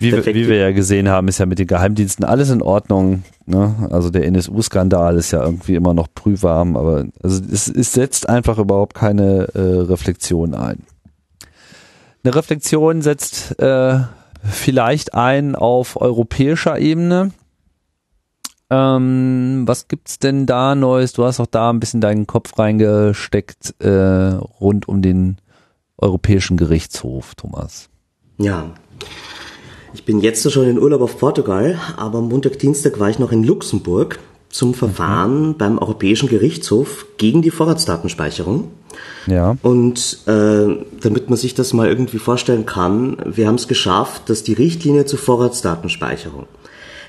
[0.00, 3.24] Wie, wir, wie wir ja gesehen haben, ist ja mit den Geheimdiensten alles in Ordnung.
[3.46, 3.88] Ne?
[3.90, 8.58] Also der NSU-Skandal ist ja irgendwie immer noch prüfwarm, aber also es, es setzt einfach
[8.58, 10.84] überhaupt keine äh, Reflexion ein.
[12.22, 13.98] Eine Reflexion setzt äh,
[14.44, 17.32] vielleicht ein auf europäischer Ebene.
[18.70, 21.12] Ähm, was gibt's denn da Neues?
[21.12, 23.88] Du hast auch da ein bisschen deinen Kopf reingesteckt äh,
[24.60, 25.38] rund um den
[25.98, 27.88] Europäischen Gerichtshof, Thomas.
[28.38, 28.74] Ja.
[29.94, 33.42] Ich bin jetzt schon in Urlaub auf Portugal, aber Montag, Dienstag war ich noch in
[33.42, 34.18] Luxemburg
[34.48, 35.56] zum Verfahren mhm.
[35.58, 38.70] beim Europäischen Gerichtshof gegen die Vorratsdatenspeicherung.
[39.26, 39.56] Ja.
[39.62, 44.42] Und äh, damit man sich das mal irgendwie vorstellen kann, wir haben es geschafft, dass
[44.42, 46.46] die Richtlinie zur Vorratsdatenspeicherung,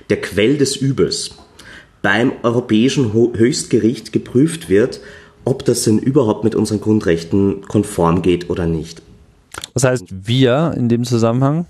[0.10, 1.32] der Quell des Übels,
[2.02, 5.02] beim Europäischen Höchstgericht geprüft wird
[5.50, 9.02] ob das denn überhaupt mit unseren Grundrechten konform geht oder nicht.
[9.74, 11.66] Was heißt wir in dem Zusammenhang?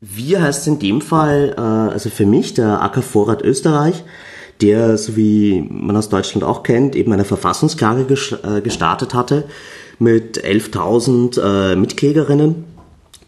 [0.00, 4.02] Wir heißt in dem Fall, äh, also für mich, der AK Vorrat Österreich,
[4.60, 9.44] der, so wie man aus Deutschland auch kennt, eben eine Verfassungsklage äh, gestartet hatte
[10.00, 11.40] mit 11.000
[11.72, 12.64] äh, Mitklägerinnen,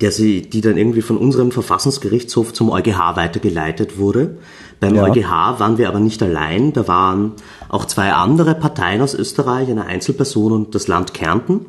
[0.03, 4.37] der sie, die dann irgendwie von unserem Verfassungsgerichtshof zum EuGH weitergeleitet wurde.
[4.81, 5.05] Beim ja.
[5.05, 6.73] EuGH waren wir aber nicht allein.
[6.73, 7.33] Da waren
[7.69, 11.67] auch zwei andere Parteien aus Österreich, eine Einzelperson und das Land Kärnten.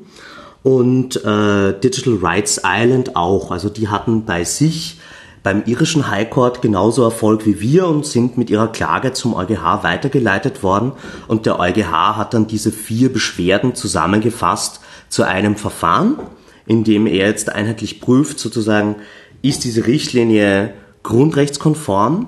[0.63, 3.51] Und äh, Digital Rights Island auch.
[3.51, 4.99] Also die hatten bei sich
[5.43, 9.83] beim irischen High Court genauso Erfolg wie wir und sind mit ihrer Klage zum EuGH
[9.83, 10.93] weitergeleitet worden.
[11.27, 14.79] Und der EuGH hat dann diese vier Beschwerden zusammengefasst
[15.09, 16.17] zu einem Verfahren,
[16.65, 18.95] in dem er jetzt einheitlich prüft, sozusagen,
[19.41, 22.27] ist diese Richtlinie grundrechtskonform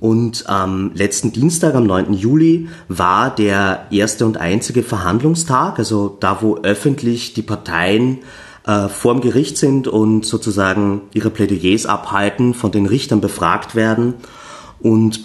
[0.00, 2.12] und am letzten Dienstag, am 9.
[2.14, 8.18] Juli, war der erste und einzige Verhandlungstag, also da, wo öffentlich die Parteien
[8.66, 14.14] äh, vorm Gericht sind und sozusagen ihre Plädoyers abhalten, von den Richtern befragt werden.
[14.80, 15.20] Und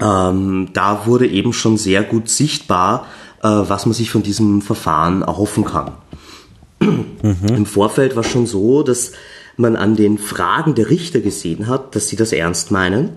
[0.00, 3.06] ähm, da wurde eben schon sehr gut sichtbar,
[3.42, 5.92] äh, was man sich von diesem Verfahren erhoffen kann.
[6.80, 7.36] Mhm.
[7.48, 9.12] Im Vorfeld war schon so, dass
[9.56, 13.10] man an den Fragen der Richter gesehen hat, dass sie das ernst meinen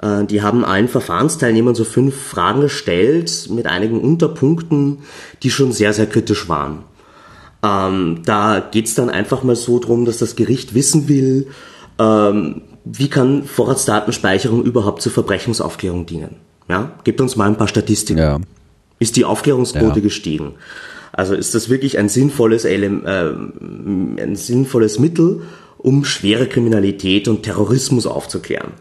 [0.00, 5.00] äh, die haben allen Verfahrensteilnehmern so fünf Fragen gestellt mit einigen Unterpunkten,
[5.42, 6.84] die schon sehr, sehr kritisch waren.
[7.62, 11.48] Ähm, da geht's dann einfach mal so drum, dass das Gericht wissen will,
[11.98, 16.36] ähm, wie kann Vorratsdatenspeicherung überhaupt zur Verbrechungsaufklärung dienen.
[16.68, 16.92] Ja?
[17.04, 18.20] Gebt uns mal ein paar Statistiken.
[18.20, 18.38] Ja.
[19.00, 20.02] Ist die Aufklärungsquote ja.
[20.02, 20.54] gestiegen?
[21.12, 25.42] Also ist das wirklich ein sinnvolles, äh, ein sinnvolles Mittel,
[25.78, 28.72] um schwere Kriminalität und Terrorismus aufzuklären.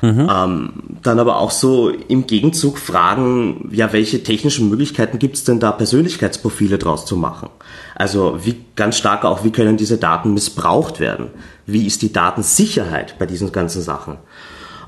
[0.00, 0.28] Mhm.
[0.32, 5.58] Ähm, dann aber auch so im Gegenzug fragen, ja, welche technischen Möglichkeiten gibt es denn
[5.58, 7.48] da, Persönlichkeitsprofile draus zu machen?
[7.96, 11.28] Also wie ganz stark auch, wie können diese Daten missbraucht werden?
[11.66, 14.18] Wie ist die Datensicherheit bei diesen ganzen Sachen?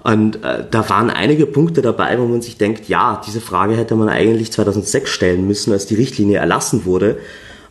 [0.02, 3.94] Und äh, da waren einige Punkte dabei, wo man sich denkt, ja, diese Frage hätte
[3.94, 7.18] man eigentlich 2006 stellen müssen, als die Richtlinie erlassen wurde.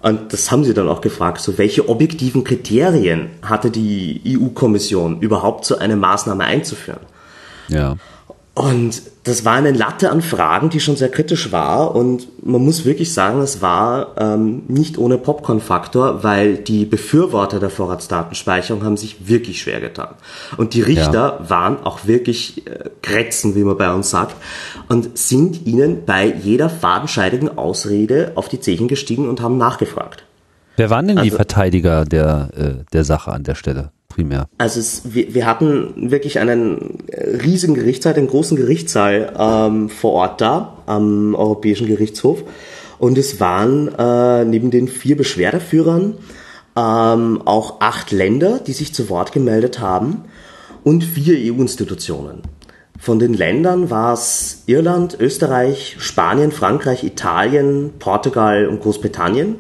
[0.02, 5.66] Und das haben sie dann auch gefragt, so welche objektiven Kriterien hatte die EU-Kommission überhaupt
[5.66, 7.02] so eine Maßnahme einzuführen?
[7.68, 7.98] Ja.
[8.60, 11.96] Und das war eine Latte an Fragen, die schon sehr kritisch war.
[11.96, 17.70] Und man muss wirklich sagen, es war ähm, nicht ohne Popcorn-Faktor, weil die Befürworter der
[17.70, 20.16] Vorratsdatenspeicherung haben sich wirklich schwer getan.
[20.58, 21.50] Und die Richter ja.
[21.50, 24.36] waren auch wirklich äh, Kretzen, wie man bei uns sagt,
[24.90, 30.26] und sind ihnen bei jeder fadenscheidigen Ausrede auf die Zechen gestiegen und haben nachgefragt.
[30.80, 33.92] Wer waren denn also, die Verteidiger der, äh, der Sache an der Stelle?
[34.08, 34.48] primär?
[34.58, 40.42] Also es, wir, wir hatten wirklich einen riesigen Gerichtssaal, den großen Gerichtssaal ähm, vor Ort
[40.42, 42.44] da am Europäischen Gerichtshof.
[42.98, 46.16] Und es waren äh, neben den vier Beschwerdeführern
[46.78, 50.24] ähm, auch acht Länder, die sich zu Wort gemeldet haben
[50.84, 52.42] und vier EU-Institutionen.
[52.98, 59.56] Von den Ländern war es Irland, Österreich, Spanien, Frankreich, Italien, Portugal und Großbritannien.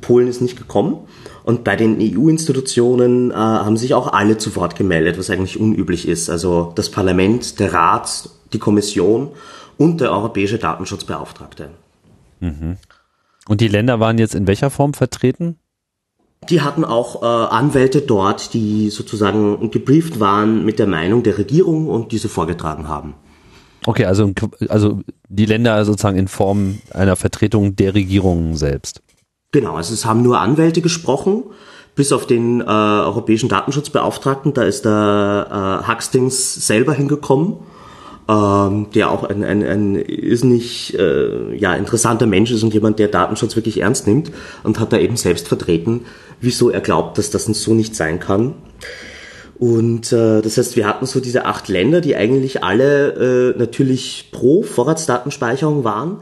[0.00, 0.98] Polen ist nicht gekommen.
[1.42, 6.06] Und bei den EU-Institutionen äh, haben sich auch alle zu Wort gemeldet, was eigentlich unüblich
[6.06, 6.28] ist.
[6.30, 9.30] Also das Parlament, der Rat, die Kommission
[9.78, 11.70] und der europäische Datenschutzbeauftragte.
[12.40, 12.76] Mhm.
[13.48, 15.58] Und die Länder waren jetzt in welcher Form vertreten?
[16.48, 21.88] Die hatten auch äh, Anwälte dort, die sozusagen gebrieft waren mit der Meinung der Regierung
[21.88, 23.14] und diese vorgetragen haben.
[23.86, 24.32] Okay, also,
[24.68, 29.02] also die Länder sozusagen in Form einer Vertretung der Regierung selbst.
[29.52, 31.42] Genau, also es haben nur Anwälte gesprochen,
[31.96, 37.56] bis auf den äh, europäischen Datenschutzbeauftragten, da ist der äh, Huxtings selber hingekommen,
[38.28, 43.08] ähm, der auch ein, ein, ein irrsinnig äh, ja, interessanter Mensch ist und jemand, der
[43.08, 44.30] Datenschutz wirklich ernst nimmt
[44.62, 46.02] und hat da eben selbst vertreten,
[46.40, 48.54] wieso er glaubt, dass das so nicht sein kann.
[49.58, 54.28] Und äh, das heißt, wir hatten so diese acht Länder, die eigentlich alle äh, natürlich
[54.30, 56.18] pro Vorratsdatenspeicherung waren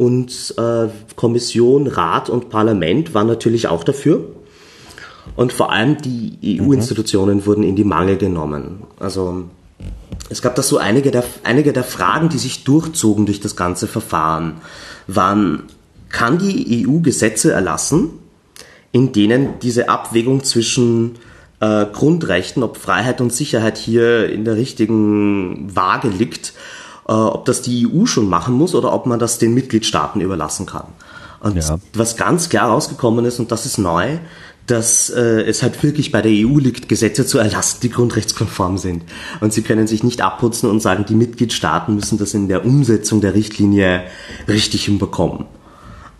[0.00, 4.24] und äh, Kommission, Rat und Parlament waren natürlich auch dafür.
[5.36, 7.46] Und vor allem die EU-Institutionen mhm.
[7.46, 8.84] wurden in die Mangel genommen.
[8.98, 9.44] Also
[10.30, 13.86] es gab da so einige der, einige der Fragen, die sich durchzogen durch das ganze
[13.86, 14.62] Verfahren,
[15.06, 15.64] waren,
[16.08, 18.08] kann die EU Gesetze erlassen,
[18.92, 21.16] in denen diese Abwägung zwischen
[21.60, 26.54] äh, Grundrechten, ob Freiheit und Sicherheit hier in der richtigen Waage liegt,
[27.10, 30.64] äh, ob das die EU schon machen muss oder ob man das den Mitgliedstaaten überlassen
[30.64, 30.84] kann.
[31.40, 31.78] Und ja.
[31.94, 34.18] was ganz klar rausgekommen ist, und das ist neu,
[34.66, 39.02] dass äh, es halt wirklich bei der EU liegt, Gesetze zu erlassen, die grundrechtskonform sind.
[39.40, 43.20] Und sie können sich nicht abputzen und sagen, die Mitgliedstaaten müssen das in der Umsetzung
[43.20, 44.04] der Richtlinie
[44.46, 45.46] richtig hinbekommen.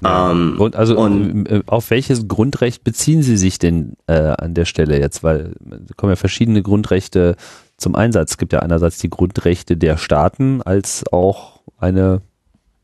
[0.03, 0.32] Ja.
[0.32, 4.64] Ähm, und also und, äh, auf welches Grundrecht beziehen Sie sich denn äh, an der
[4.64, 5.22] Stelle jetzt?
[5.22, 5.53] Weil
[5.88, 7.36] es kommen ja verschiedene Grundrechte
[7.80, 8.32] zum Einsatz.
[8.32, 12.22] Es gibt ja einerseits die Grundrechte der Staaten als auch eine,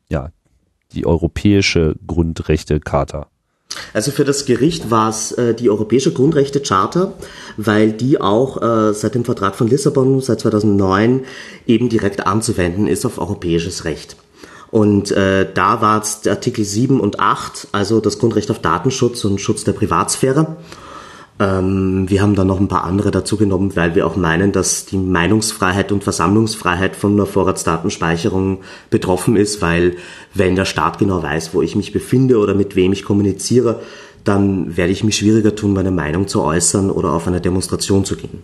[0.09, 0.31] ja,
[0.93, 3.29] die europäische Grundrechtecharta.
[3.93, 7.13] Also für das Gericht war es äh, die Europäische Grundrechtecharta,
[7.57, 11.25] weil die auch äh, seit dem Vertrag von Lissabon seit 2009
[11.67, 14.17] eben direkt anzuwenden ist auf europäisches Recht.
[14.71, 19.41] Und äh, da war es Artikel 7 und 8, also das Grundrecht auf Datenschutz und
[19.41, 20.57] Schutz der Privatsphäre.
[21.39, 24.87] Ähm, wir haben da noch ein paar andere dazu genommen, weil wir auch meinen, dass
[24.87, 29.97] die Meinungsfreiheit und Versammlungsfreiheit von einer Vorratsdatenspeicherung betroffen ist, weil
[30.33, 33.81] wenn der Staat genau weiß, wo ich mich befinde oder mit wem ich kommuniziere,
[34.25, 38.17] dann werde ich mich schwieriger tun, meine Meinung zu äußern oder auf eine Demonstration zu
[38.17, 38.43] gehen.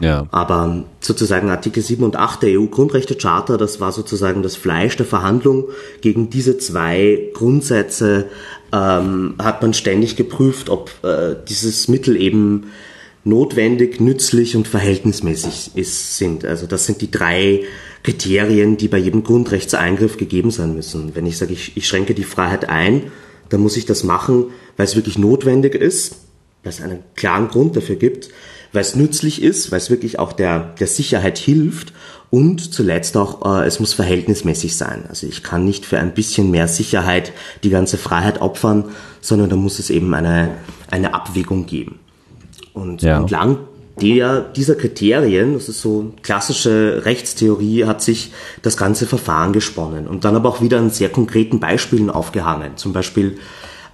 [0.00, 0.26] Ja.
[0.30, 5.64] Aber sozusagen Artikel 7 und 8 der EU-Grundrechtecharta, das war sozusagen das Fleisch der Verhandlung.
[6.00, 8.26] Gegen diese zwei Grundsätze
[8.72, 12.70] ähm, hat man ständig geprüft, ob äh, dieses Mittel eben
[13.24, 16.44] notwendig, nützlich und verhältnismäßig ist, sind.
[16.44, 17.64] Also das sind die drei
[18.02, 21.14] Kriterien, die bei jedem Grundrechtseingriff gegeben sein müssen.
[21.14, 23.10] Wenn ich sage, ich, ich schränke die Freiheit ein,
[23.48, 24.46] dann muss ich das machen,
[24.76, 26.16] weil es wirklich notwendig ist,
[26.62, 28.30] weil es einen klaren Grund dafür gibt
[28.76, 31.92] weil es nützlich ist, weil es wirklich auch der, der Sicherheit hilft
[32.30, 35.04] und zuletzt auch, äh, es muss verhältnismäßig sein.
[35.08, 38.86] Also ich kann nicht für ein bisschen mehr Sicherheit die ganze Freiheit opfern,
[39.20, 40.50] sondern da muss es eben eine,
[40.90, 42.00] eine Abwägung geben.
[42.72, 43.18] Und ja.
[43.18, 43.58] entlang
[44.00, 50.24] der, dieser Kriterien, das ist so klassische Rechtstheorie, hat sich das ganze Verfahren gesponnen und
[50.24, 52.76] dann aber auch wieder an sehr konkreten Beispielen aufgehangen.
[52.76, 53.38] Zum Beispiel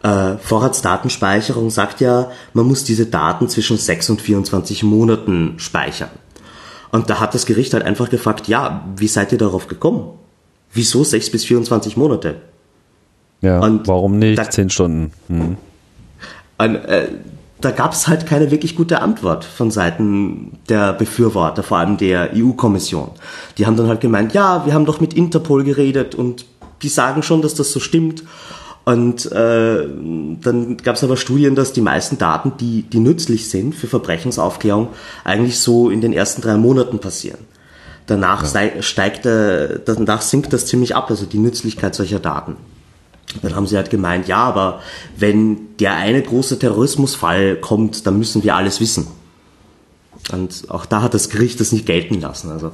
[0.03, 6.11] Äh, Vorratsdatenspeicherung sagt ja, man muss diese Daten zwischen 6 und 24 Monaten speichern.
[6.93, 10.11] Und da hat das Gericht halt einfach gefragt, ja, wie seid ihr darauf gekommen?
[10.73, 12.37] Wieso 6 bis 24 Monate?
[13.41, 15.13] Ja, und warum nicht da, 10 Stunden?
[15.29, 15.57] Hm.
[16.59, 17.09] Und, äh,
[17.61, 22.31] da gab es halt keine wirklich gute Antwort von Seiten der Befürworter, vor allem der
[22.35, 23.11] EU-Kommission.
[23.57, 26.45] Die haben dann halt gemeint, ja, wir haben doch mit Interpol geredet und
[26.83, 28.25] die sagen schon, dass das so stimmt.
[28.85, 29.87] Und äh,
[30.41, 34.89] dann gab es aber Studien, dass die meisten Daten, die, die nützlich sind für Verbrechensaufklärung,
[35.23, 37.39] eigentlich so in den ersten drei Monaten passieren.
[38.07, 38.83] Danach ja.
[38.83, 42.57] steigt, äh, danach sinkt das ziemlich ab, also die Nützlichkeit solcher Daten.
[43.41, 44.81] Dann haben sie halt gemeint, ja, aber
[45.17, 49.07] wenn der eine große Terrorismusfall kommt, dann müssen wir alles wissen.
[50.33, 52.51] Und auch da hat das Gericht das nicht gelten lassen.
[52.51, 52.73] Also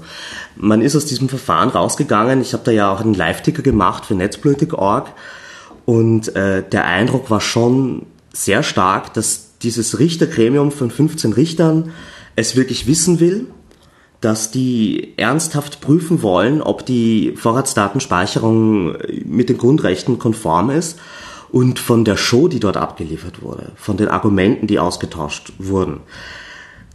[0.57, 2.41] man ist aus diesem Verfahren rausgegangen.
[2.41, 5.13] Ich habe da ja auch einen Live-Ticker gemacht für Netzpolitik.org
[5.89, 11.93] und äh, der Eindruck war schon sehr stark, dass dieses Richtergremium von 15 Richtern
[12.37, 13.47] es wirklich wissen will,
[14.21, 20.99] dass die ernsthaft prüfen wollen, ob die Vorratsdatenspeicherung mit den Grundrechten konform ist
[21.53, 26.01] und von der Show, die dort abgeliefert wurde, von den Argumenten, die ausgetauscht wurden,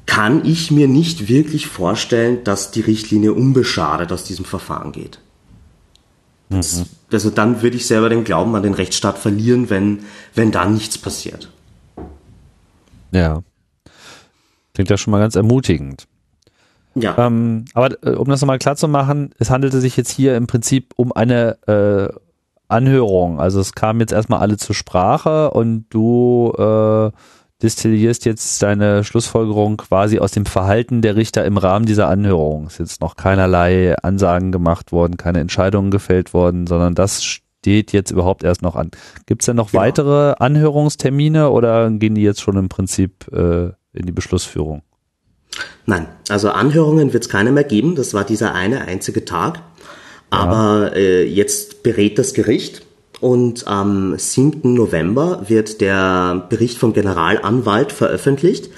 [0.05, 5.17] kann ich mir nicht wirklich vorstellen, dass die Richtlinie unbeschadet aus diesem Verfahren geht.
[6.49, 6.61] Mhm.
[7.13, 9.99] Also dann würde ich selber den Glauben an den Rechtsstaat verlieren, wenn,
[10.35, 11.49] wenn da nichts passiert.
[13.11, 13.41] Ja.
[14.73, 16.07] Klingt ja schon mal ganz ermutigend.
[16.95, 17.17] Ja.
[17.17, 20.47] Ähm, aber äh, um das nochmal klar zu machen, es handelte sich jetzt hier im
[20.47, 22.13] Prinzip um eine äh,
[22.67, 23.39] Anhörung.
[23.39, 27.11] Also es kam jetzt erstmal alle zur Sprache und du äh,
[27.63, 32.67] destillierst jetzt deine Schlussfolgerung quasi aus dem Verhalten der Richter im Rahmen dieser Anhörung.
[32.67, 37.93] Es ist jetzt noch keinerlei Ansagen gemacht worden, keine Entscheidungen gefällt worden, sondern das steht
[37.93, 38.91] jetzt überhaupt erst noch an.
[39.25, 39.83] Gibt es denn noch genau.
[39.83, 44.83] weitere Anhörungstermine oder gehen die jetzt schon im Prinzip äh, in die Beschlussführung?
[45.85, 47.95] Nein, also Anhörungen wird es keine mehr geben.
[47.95, 49.61] Das war dieser eine einzige Tag.
[50.29, 50.95] Aber ja.
[50.95, 52.85] äh, jetzt berät das Gericht
[53.23, 54.73] und am 7.
[54.73, 58.69] November wird der Bericht vom Generalanwalt veröffentlicht.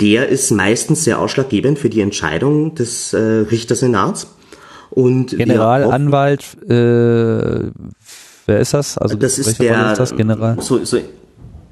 [0.00, 4.28] Der ist meistens sehr ausschlaggebend für die Entscheidung des äh, Richtersenats.
[4.90, 7.70] Und Generalanwalt, äh,
[8.46, 8.96] wer ist das?
[8.96, 10.56] Also das ist der ist das General?
[10.60, 10.98] So, so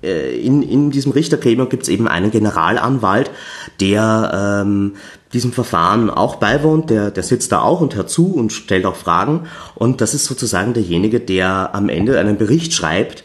[0.02, 3.30] in, in diesem Richtergremium gibt es eben einen Generalanwalt,
[3.80, 4.94] der ähm,
[5.32, 8.96] diesem Verfahren auch beiwohnt, der, der sitzt da auch und hört zu und stellt auch
[8.96, 9.46] Fragen.
[9.74, 13.24] Und das ist sozusagen derjenige, der am Ende einen Bericht schreibt,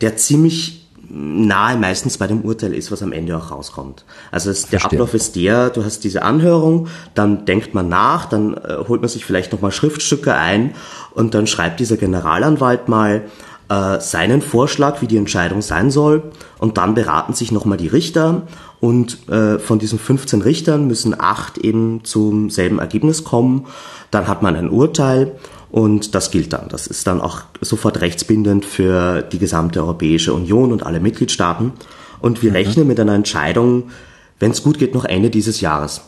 [0.00, 0.78] der ziemlich
[1.10, 4.04] nahe meistens bei dem Urteil ist, was am Ende auch rauskommt.
[4.30, 8.54] Also es, der Ablauf ist der, du hast diese Anhörung, dann denkt man nach, dann
[8.54, 10.74] äh, holt man sich vielleicht nochmal Schriftstücke ein
[11.14, 13.22] und dann schreibt dieser Generalanwalt mal
[13.68, 16.22] äh, seinen Vorschlag, wie die Entscheidung sein soll
[16.58, 18.42] und dann beraten sich nochmal die Richter
[18.80, 23.66] und äh, von diesen 15 Richtern müssen acht eben zum selben Ergebnis kommen.
[24.10, 25.32] Dann hat man ein Urteil
[25.70, 26.68] und das gilt dann.
[26.68, 31.72] Das ist dann auch sofort rechtsbindend für die gesamte Europäische Union und alle Mitgliedstaaten.
[32.20, 32.56] Und wir mhm.
[32.56, 33.90] rechnen mit einer Entscheidung,
[34.38, 36.00] wenn es gut geht, noch Ende dieses Jahres.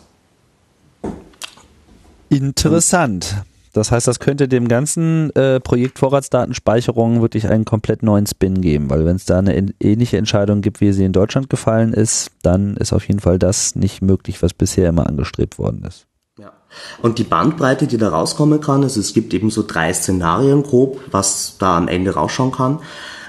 [2.28, 3.42] Interessant.
[3.72, 8.90] Das heißt, das könnte dem ganzen äh, Projekt Vorratsdatenspeicherung wirklich einen komplett neuen Spin geben,
[8.90, 12.76] weil wenn es da eine ähnliche Entscheidung gibt, wie sie in Deutschland gefallen ist, dann
[12.76, 16.06] ist auf jeden Fall das nicht möglich, was bisher immer angestrebt worden ist.
[16.38, 16.52] Ja.
[17.00, 21.00] Und die Bandbreite, die da rauskommen kann, also es gibt eben so drei Szenarien grob,
[21.10, 22.80] was da am Ende rausschauen kann.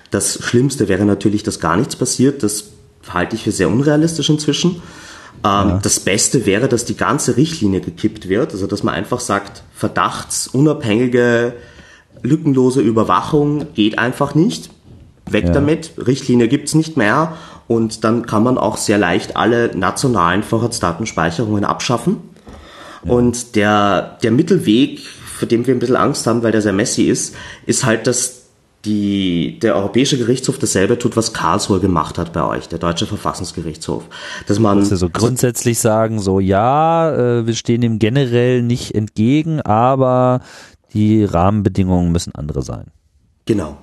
[0.10, 2.42] Das Schlimmste wäre natürlich, dass gar nichts passiert.
[2.42, 2.66] Das
[3.10, 4.82] halte ich für sehr unrealistisch inzwischen.
[5.44, 5.80] Ähm, ja.
[5.82, 11.54] Das Beste wäre, dass die ganze Richtlinie gekippt wird, also dass man einfach sagt, verdachtsunabhängige,
[12.22, 14.70] lückenlose Überwachung geht einfach nicht.
[15.30, 15.52] Weg ja.
[15.52, 17.38] damit, Richtlinie gibt's nicht mehr
[17.68, 22.18] und dann kann man auch sehr leicht alle nationalen Vorratsdatenspeicherungen abschaffen.
[23.04, 23.14] Ja.
[23.14, 27.04] Und der, der Mittelweg, für den wir ein bisschen Angst haben, weil der sehr messy
[27.04, 27.36] ist,
[27.66, 28.41] ist halt, dass
[28.86, 34.06] die, der Europäische Gerichtshof dasselbe tut, was Karlsruhe gemacht hat bei euch, der Deutsche Verfassungsgerichtshof.
[34.48, 39.62] Dass man also so grundsätzlich sagen, so ja, äh, wir stehen dem generell nicht entgegen,
[39.62, 40.42] aber
[40.94, 42.86] die Rahmenbedingungen müssen andere sein.
[43.46, 43.78] Genau.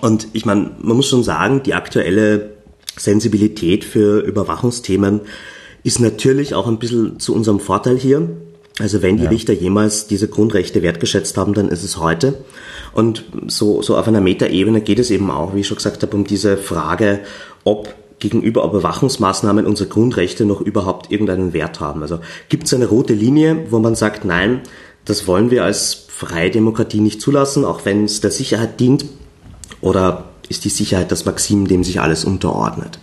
[0.00, 2.56] Und ich meine, man muss schon sagen, die aktuelle
[2.96, 5.22] Sensibilität für Überwachungsthemen
[5.82, 8.28] ist natürlich auch ein bisschen zu unserem Vorteil hier.
[8.78, 9.30] Also wenn die ja.
[9.30, 12.44] Richter jemals diese Grundrechte wertgeschätzt haben, dann ist es heute.
[12.92, 16.14] Und so, so auf einer Metaebene geht es eben auch, wie ich schon gesagt habe,
[16.14, 17.20] um diese Frage,
[17.64, 22.02] ob gegenüber Überwachungsmaßnahmen unsere Grundrechte noch überhaupt irgendeinen Wert haben.
[22.02, 24.60] Also gibt es eine rote Linie, wo man sagt, nein,
[25.04, 29.04] das wollen wir als freie Demokratie nicht zulassen, auch wenn es der Sicherheit dient
[29.80, 32.98] oder ist die Sicherheit das Maxim, dem sich alles unterordnet.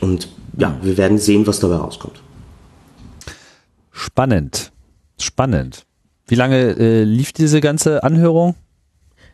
[0.00, 2.20] Und ja, wir werden sehen, was dabei rauskommt.
[4.00, 4.72] Spannend.
[5.18, 5.84] Spannend.
[6.26, 8.54] Wie lange äh, lief diese ganze Anhörung?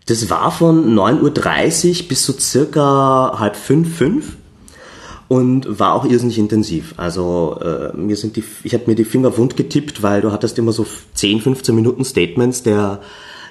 [0.06, 4.36] Das war von 9.30 Uhr bis so circa halb fünf, fünf
[5.28, 6.94] und war auch irrsinnig intensiv.
[6.96, 10.58] Also äh, mir sind die, ich habe mir die Finger wund getippt, weil du hattest
[10.58, 13.00] immer so 10, 15 Minuten Statements der,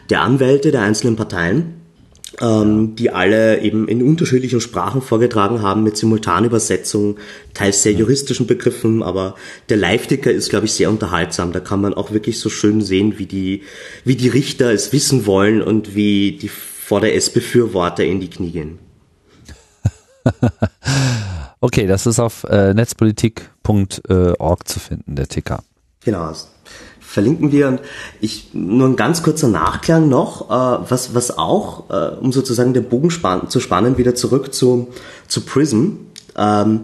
[0.09, 1.84] der Anwälte der einzelnen Parteien
[2.41, 7.17] ähm, die alle eben in unterschiedlichen Sprachen vorgetragen haben mit Simultanübersetzung,
[7.53, 9.35] teils sehr juristischen Begriffen, aber
[9.69, 11.51] der Live-Ticker ist, glaube ich, sehr unterhaltsam.
[11.51, 13.63] Da kann man auch wirklich so schön sehen, wie die,
[14.03, 18.51] wie die Richter es wissen wollen und wie die vor der S-Befürworter in die Knie
[18.51, 18.79] gehen.
[21.61, 25.63] okay, das ist auf äh, netzpolitik.org zu finden, der Ticker.
[26.03, 26.33] Genau
[27.15, 27.69] verlinken wir.
[27.69, 27.79] Und
[28.19, 32.89] ich, nur ein ganz kurzer Nachklang noch, äh, was, was auch, äh, um sozusagen den
[32.89, 34.89] Bogen span zu spannen, wieder zurück zu,
[35.27, 35.91] zu Prism.
[36.37, 36.81] Ähm,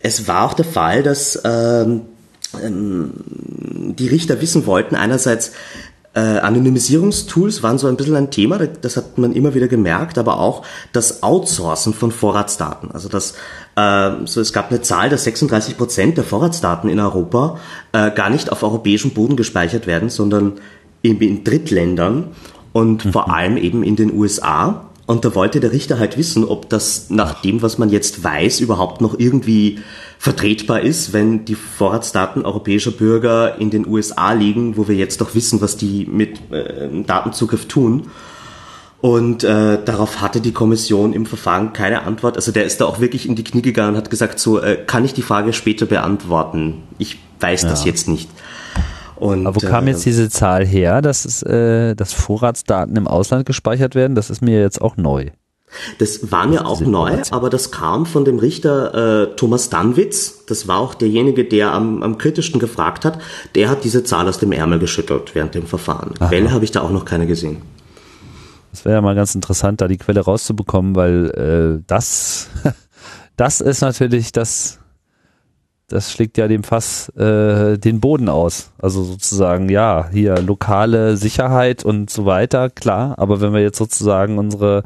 [0.00, 2.02] es war auch der Fall, dass ähm,
[2.60, 3.12] ähm,
[3.96, 5.52] die Richter wissen wollten, einerseits,
[6.14, 10.40] äh, Anonymisierungstools waren so ein bisschen ein Thema, das hat man immer wieder gemerkt, aber
[10.40, 12.90] auch das Outsourcen von Vorratsdaten.
[12.90, 13.34] Also das,
[14.24, 17.58] so es gab eine Zahl, dass 36 Prozent der Vorratsdaten in Europa
[17.92, 20.54] äh, gar nicht auf europäischem Boden gespeichert werden, sondern
[21.02, 22.28] eben in Drittländern
[22.72, 23.12] und mhm.
[23.12, 24.84] vor allem eben in den USA.
[25.06, 28.60] Und da wollte der Richter halt wissen, ob das nach dem, was man jetzt weiß,
[28.60, 29.78] überhaupt noch irgendwie
[30.18, 35.34] vertretbar ist, wenn die Vorratsdaten europäischer Bürger in den USA liegen, wo wir jetzt doch
[35.34, 38.10] wissen, was die mit äh, Datenzugriff tun.
[39.00, 42.36] Und äh, darauf hatte die Kommission im Verfahren keine Antwort.
[42.36, 44.76] Also der ist da auch wirklich in die Knie gegangen und hat gesagt, so äh,
[44.76, 46.82] kann ich die Frage später beantworten.
[46.98, 47.68] Ich weiß ja.
[47.68, 48.28] das jetzt nicht.
[49.14, 53.06] Und, Aber wo kam äh, jetzt diese Zahl her, dass, es, äh, dass Vorratsdaten im
[53.06, 54.16] Ausland gespeichert werden?
[54.16, 55.30] Das ist mir jetzt auch neu.
[55.98, 58.94] Das war mir auch neu, aber das kam von dem Richter
[59.24, 60.46] äh, Thomas Danwitz.
[60.46, 63.18] Das war auch derjenige, der am, am kritischsten gefragt hat.
[63.54, 66.14] Der hat diese Zahl aus dem Ärmel geschüttelt während dem Verfahren.
[66.18, 66.28] Aha.
[66.28, 67.58] Quelle habe ich da auch noch keine gesehen.
[68.78, 71.30] Das wäre ja mal ganz interessant, da die Quelle rauszubekommen, weil
[71.80, 72.48] äh, das,
[73.36, 74.78] das ist natürlich das,
[75.88, 78.70] das schlägt ja dem Fass äh, den Boden aus.
[78.78, 83.18] Also sozusagen, ja, hier lokale Sicherheit und so weiter, klar.
[83.18, 84.84] Aber wenn wir jetzt sozusagen unsere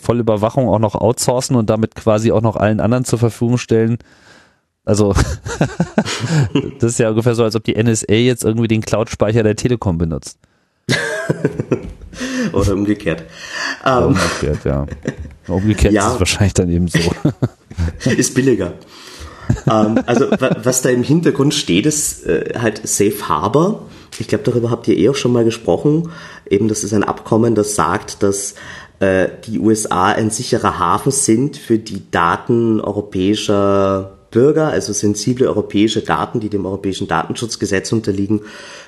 [0.00, 3.98] Vollüberwachung auch noch outsourcen und damit quasi auch noch allen anderen zur Verfügung stellen.
[4.86, 5.12] Also
[6.80, 9.98] das ist ja ungefähr so, als ob die NSA jetzt irgendwie den Cloud-Speicher der Telekom
[9.98, 10.38] benutzt.
[12.52, 13.24] Oder umgekehrt.
[13.82, 14.86] Oder umgekehrt, ja.
[15.48, 16.08] Umgekehrt ja.
[16.08, 16.98] ist es wahrscheinlich dann eben so.
[18.10, 18.74] ist billiger.
[19.70, 23.86] ähm, also was da im Hintergrund steht, ist äh, halt Safe Harbor.
[24.18, 26.10] Ich glaube, darüber habt ihr eh auch schon mal gesprochen.
[26.48, 28.54] Eben, das ist ein Abkommen, das sagt, dass
[28.98, 36.02] äh, die USA ein sicherer Hafen sind für die Daten europäischer Bürger, also sensible europäische
[36.02, 38.42] Daten, die dem europäischen Datenschutzgesetz unterliegen,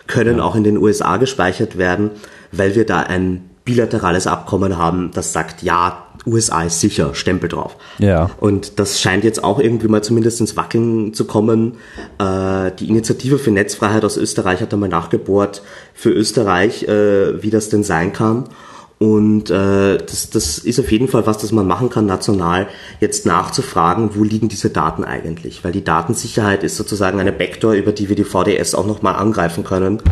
[0.06, 0.44] können ja.
[0.44, 2.10] auch in den USA gespeichert werden,
[2.52, 7.78] weil wir da ein bilaterales Abkommen haben, das sagt, ja, USA ist sicher, Stempel drauf.
[7.98, 8.28] Ja.
[8.40, 11.76] Und das scheint jetzt auch irgendwie mal zumindest ins Wackeln zu kommen.
[12.18, 15.62] Äh, die Initiative für Netzfreiheit aus Österreich hat einmal nachgebohrt
[15.94, 18.44] für Österreich, äh, wie das denn sein kann.
[18.98, 22.66] Und äh, das, das ist auf jeden Fall was, das man machen kann, national,
[23.00, 25.62] jetzt nachzufragen, wo liegen diese Daten eigentlich?
[25.62, 29.62] Weil die Datensicherheit ist sozusagen eine Backdoor, über die wir die VDS auch nochmal angreifen
[29.62, 30.02] können.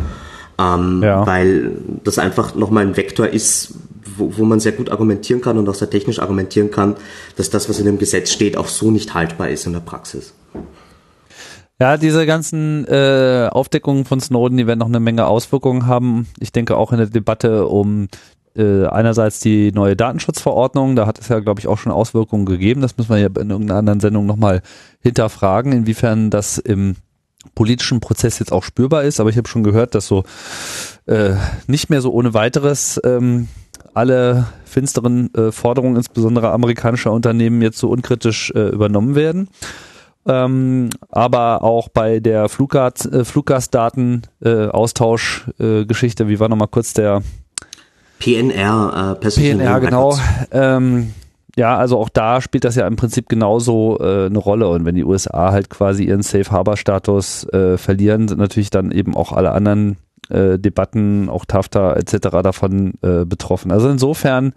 [0.59, 1.27] Ähm, ja.
[1.27, 1.73] Weil
[2.05, 3.75] das einfach nochmal ein Vektor ist,
[4.17, 6.95] wo, wo man sehr gut argumentieren kann und auch sehr technisch argumentieren kann,
[7.37, 10.33] dass das, was in dem Gesetz steht, auch so nicht haltbar ist in der Praxis.
[11.79, 16.27] Ja, diese ganzen äh, Aufdeckungen von Snowden, die werden noch eine Menge Auswirkungen haben.
[16.41, 18.09] Ich denke auch in der Debatte um
[18.57, 22.81] äh, einerseits die neue Datenschutzverordnung, da hat es ja, glaube ich, auch schon Auswirkungen gegeben.
[22.81, 24.63] Das müssen wir ja in irgendeiner anderen Sendung nochmal
[25.01, 26.97] hinterfragen, inwiefern das im
[27.55, 29.21] politischen Prozess jetzt auch spürbar ist.
[29.21, 30.25] Aber ich habe schon gehört, dass so
[31.07, 31.35] äh,
[31.67, 33.49] nicht mehr so ohne weiteres ähm,
[33.95, 39.49] alle finsteren äh, Forderungen, insbesondere amerikanischer Unternehmen, jetzt so unkritisch äh, übernommen werden.
[40.27, 47.23] Ähm, aber auch bei der Fluggast, äh, Fluggastdaten-Austausch-Geschichte, äh, wie war nochmal kurz der
[48.19, 50.17] PNR, äh, PNR, genau.
[50.51, 51.13] Ähm,
[51.57, 54.69] ja, also auch da spielt das ja im Prinzip genauso äh, eine Rolle.
[54.69, 58.91] Und wenn die USA halt quasi ihren Safe Harbor Status äh, verlieren, sind natürlich dann
[58.91, 59.97] eben auch alle anderen
[60.29, 62.29] äh, Debatten, auch TAFTA etc.
[62.43, 63.73] davon äh, betroffen.
[63.73, 64.53] Also insofern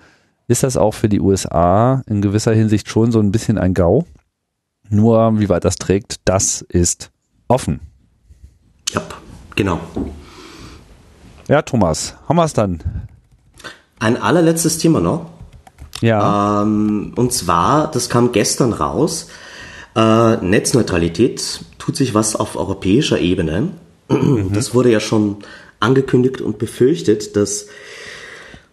[0.47, 4.05] ist das auch für die USA in gewisser Hinsicht schon so ein bisschen ein GAU.
[4.89, 7.11] Nur wie weit das trägt, das ist
[7.47, 7.79] offen.
[8.91, 9.01] Ja,
[9.55, 9.79] genau.
[11.47, 12.79] Ja, Thomas, haben wir es dann.
[13.99, 15.27] Ein allerletztes Thema noch.
[16.01, 16.61] Ja.
[16.61, 19.27] Ähm, und zwar, das kam gestern raus,
[19.95, 23.69] äh, Netzneutralität tut sich was auf europäischer Ebene.
[24.11, 24.53] Mhm.
[24.53, 25.37] Das wurde ja schon
[25.79, 27.67] angekündigt und befürchtet, dass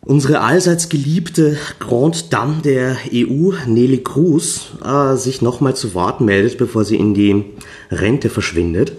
[0.01, 6.57] unsere allseits geliebte Grand Dame der EU, Nelly Cruz, äh, sich nochmal zu Wort meldet,
[6.57, 7.45] bevor sie in die
[7.91, 8.93] Rente verschwindet.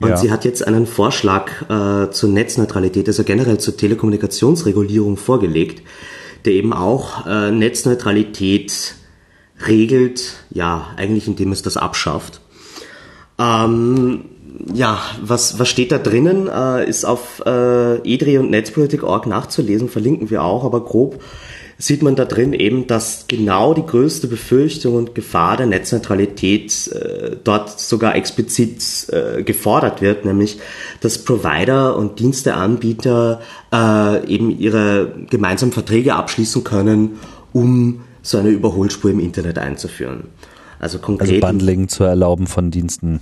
[0.00, 0.16] Und ja.
[0.16, 5.82] sie hat jetzt einen Vorschlag äh, zur Netzneutralität, also generell zur Telekommunikationsregulierung vorgelegt,
[6.44, 8.94] der eben auch äh, Netzneutralität
[9.66, 12.40] regelt, ja, eigentlich indem es das abschafft.
[13.38, 14.24] Ähm,
[14.72, 20.30] ja, was, was steht da drinnen, äh, ist auf äh, edri und Netzpolitik.org nachzulesen, verlinken
[20.30, 21.22] wir auch, aber grob
[21.78, 27.36] sieht man da drin eben, dass genau die größte Befürchtung und Gefahr der Netzneutralität äh,
[27.42, 30.58] dort sogar explizit äh, gefordert wird, nämlich
[31.00, 33.40] dass Provider und Diensteanbieter
[33.72, 37.18] äh, eben ihre gemeinsamen Verträge abschließen können,
[37.52, 40.24] um so eine Überholspur im Internet einzuführen.
[40.78, 41.28] Also konkret.
[41.28, 43.20] Also Bundling zu erlauben von Diensten.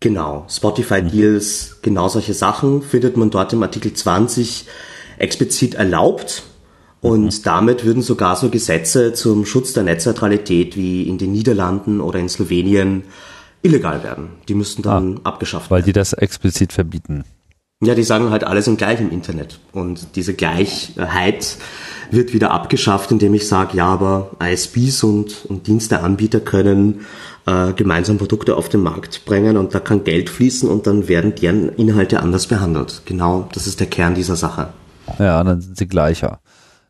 [0.00, 4.66] Genau, Spotify-Deals, genau solche Sachen findet man dort im Artikel 20
[5.18, 6.42] explizit erlaubt.
[7.02, 7.42] Und mhm.
[7.42, 12.28] damit würden sogar so Gesetze zum Schutz der Netzneutralität wie in den Niederlanden oder in
[12.28, 13.02] Slowenien
[13.60, 14.30] illegal werden.
[14.48, 15.86] Die müssten dann ah, abgeschafft weil werden.
[15.86, 17.24] Weil die das explizit verbieten.
[17.84, 19.58] Ja, die sagen halt, alle sind gleich im Internet.
[19.72, 21.56] Und diese Gleichheit
[22.12, 27.00] wird wieder abgeschafft, indem ich sage, ja, aber ISPs und, und Diensteanbieter können
[27.46, 31.34] äh, gemeinsam Produkte auf den Markt bringen und da kann Geld fließen und dann werden
[31.34, 33.02] deren Inhalte anders behandelt.
[33.04, 34.68] Genau, das ist der Kern dieser Sache.
[35.18, 36.38] Ja, dann sind sie gleicher.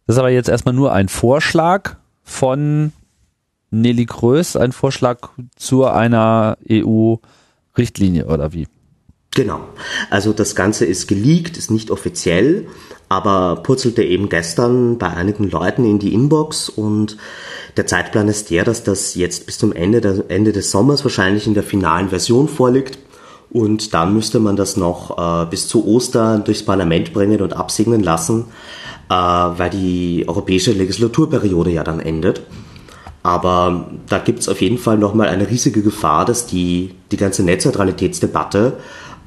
[0.07, 2.93] Das ist aber jetzt erstmal nur ein Vorschlag von
[3.71, 8.67] Nelly Größ, ein Vorschlag zu einer EU-Richtlinie oder wie?
[9.35, 9.61] Genau.
[10.11, 12.67] Also das Ganze ist geleakt, ist nicht offiziell,
[13.09, 17.17] aber purzelte eben gestern bei einigen Leuten in die Inbox und
[17.79, 21.47] der Zeitplan ist der, dass das jetzt bis zum Ende, der, Ende des Sommers wahrscheinlich
[21.47, 22.99] in der finalen Version vorliegt.
[23.51, 28.03] Und dann müsste man das noch äh, bis zu Ostern durchs Parlament bringen und absegnen
[28.03, 28.47] lassen,
[29.09, 32.43] äh, weil die europäische Legislaturperiode ja dann endet.
[33.23, 37.45] Aber da gibt es auf jeden Fall nochmal eine riesige Gefahr, dass die, die ganze
[37.45, 38.79] Netzneutralitätsdebatte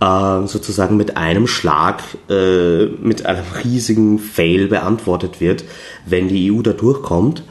[0.02, 5.64] äh, sozusagen mit einem Schlag, äh, mit einem riesigen Fail beantwortet wird,
[6.06, 7.44] wenn die EU da durchkommt.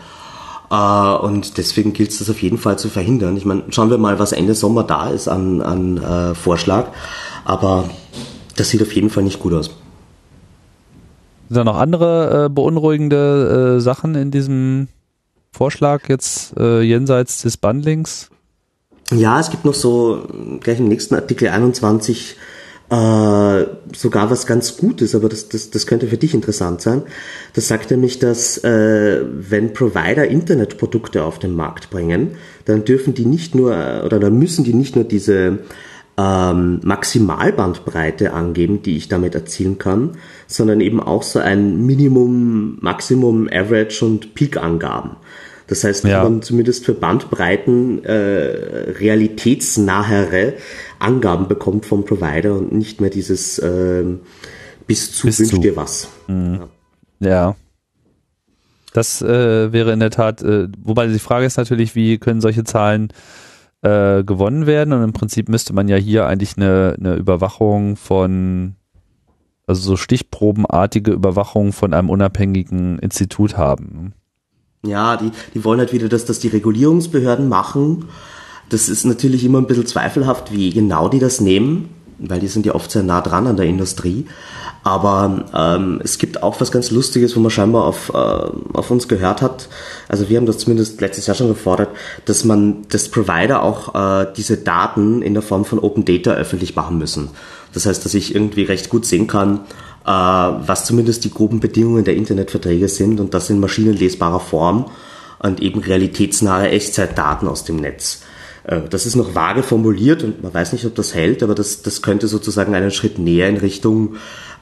[0.71, 3.37] Äh, und deswegen gilt es das auf jeden Fall zu verhindern.
[3.37, 6.89] Ich meine, schauen wir mal, was Ende Sommer da ist an, an äh, Vorschlag.
[7.47, 7.89] Aber
[8.57, 9.71] das sieht auf jeden Fall nicht gut aus.
[11.49, 14.89] Sind da noch andere äh, beunruhigende äh, Sachen in diesem
[15.53, 18.31] Vorschlag jetzt äh, jenseits des Bundlings?
[19.13, 20.27] Ja, es gibt noch so
[20.61, 22.37] gleich im nächsten Artikel 21
[22.91, 23.65] äh,
[23.95, 27.03] sogar was ganz Gutes, aber das, das, das könnte für dich interessant sein.
[27.55, 32.37] Das sagt nämlich, dass äh, wenn Provider Internetprodukte auf den Markt bringen,
[32.67, 33.75] dann dürfen die nicht nur
[34.05, 35.61] oder dann müssen die nicht nur diese
[36.17, 40.13] ähm, Maximalbandbreite angeben, die ich damit erzielen kann,
[40.47, 45.17] sondern eben auch so ein Minimum, Maximum, Average und Peak-Angaben.
[45.67, 46.23] Das heißt, ja.
[46.23, 50.55] man zumindest für Bandbreiten äh, realitätsnahere
[50.99, 54.05] Angaben bekommt vom Provider und nicht mehr dieses äh,
[54.87, 56.09] bis zu bis wünscht dir was.
[56.27, 56.65] Mhm.
[57.21, 57.29] Ja.
[57.29, 57.57] ja.
[58.93, 62.63] Das äh, wäre in der Tat, äh, wobei die Frage ist natürlich, wie können solche
[62.63, 63.09] Zahlen
[63.83, 64.93] äh, gewonnen werden?
[64.93, 68.77] Und im Prinzip müsste man ja hier eigentlich eine, eine Überwachung von,
[69.67, 74.13] also so stichprobenartige Überwachung von einem unabhängigen Institut haben.
[74.85, 78.07] Ja, die, die wollen halt wieder, dass das die Regulierungsbehörden machen.
[78.69, 81.89] Das ist natürlich immer ein bisschen zweifelhaft, wie genau die das nehmen,
[82.19, 84.27] weil die sind ja oft sehr nah dran an der Industrie.
[84.83, 89.09] Aber ähm, es gibt auch was ganz Lustiges, wo man scheinbar auf, äh, auf uns
[89.09, 89.69] gehört hat.
[90.09, 91.89] Also wir haben das zumindest letztes Jahr schon gefordert,
[92.27, 96.77] dass man das Provider auch äh, diese Daten in der Form von Open Data öffentlich
[96.77, 97.31] machen müssen.
[97.75, 99.61] Das heißt, dass ich irgendwie recht gut sehen kann,
[100.05, 104.87] äh, was zumindest die groben Bedingungen der Internetverträge sind und das in maschinenlesbarer Form
[105.41, 108.23] und eben realitätsnahe Echtzeitdaten aus dem Netz.
[108.65, 111.83] Äh, das ist noch vage formuliert und man weiß nicht, ob das hält, aber das,
[111.83, 114.17] das könnte sozusagen einen Schritt näher in Richtung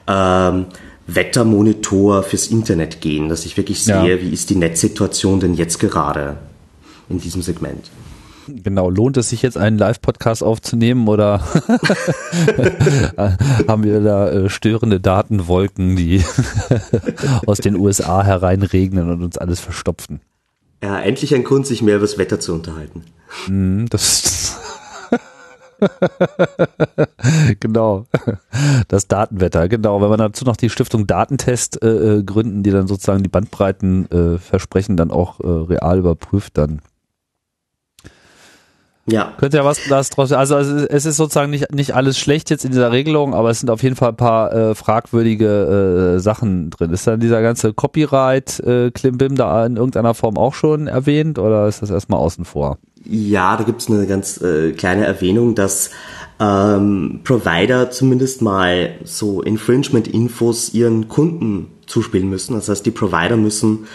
[0.07, 0.65] ähm,
[1.07, 4.21] Wettermonitor fürs Internet gehen, dass ich wirklich sehe, ja.
[4.21, 6.37] wie ist die Netzsituation denn jetzt gerade
[7.09, 7.91] in diesem Segment.
[8.47, 11.39] Genau, lohnt es sich jetzt einen Live-Podcast aufzunehmen oder
[13.67, 16.23] haben wir da äh, störende Datenwolken, die
[17.45, 20.21] aus den USA hereinregnen und uns alles verstopfen?
[20.83, 23.03] Ja, endlich ein Grund, sich mehr über das Wetter zu unterhalten.
[23.47, 24.59] Mm, das
[27.59, 28.05] genau.
[28.87, 30.01] Das Datenwetter, genau.
[30.01, 34.09] Wenn man dazu noch die Stiftung Datentest äh, äh, gründen, die dann sozusagen die Bandbreiten
[34.11, 36.81] äh, versprechen, dann auch äh, real überprüft, dann
[39.05, 39.33] ja.
[39.37, 40.31] Könnte ja was das draus.
[40.31, 43.69] Also es ist sozusagen nicht, nicht alles schlecht jetzt in dieser Regelung, aber es sind
[43.69, 46.91] auf jeden Fall ein paar äh, fragwürdige äh, Sachen drin.
[46.91, 51.67] Ist dann dieser ganze Copyright äh, Klimbim da in irgendeiner Form auch schon erwähnt oder
[51.67, 52.77] ist das erstmal außen vor?
[53.05, 55.91] Ja, da gibt's eine ganz äh, kleine Erwähnung, dass
[56.39, 62.53] ähm, Provider zumindest mal so Infringement-Infos ihren Kunden zuspielen müssen.
[62.53, 63.87] Das heißt, die Provider müssen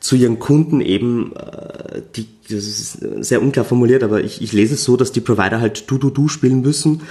[0.00, 4.74] zu ihren Kunden eben, äh, die, das ist sehr unklar formuliert, aber ich, ich lese
[4.74, 7.02] es so, dass die Provider halt du du du spielen müssen.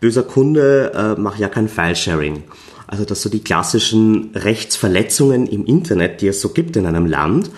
[0.00, 2.42] Böser Kunde äh, macht ja kein File-Sharing.
[2.86, 7.50] Also dass so die klassischen Rechtsverletzungen im Internet, die es so gibt in einem Land,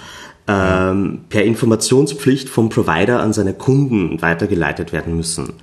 [0.47, 5.55] ähm, per Informationspflicht vom Provider an seine Kunden weitergeleitet werden müssen.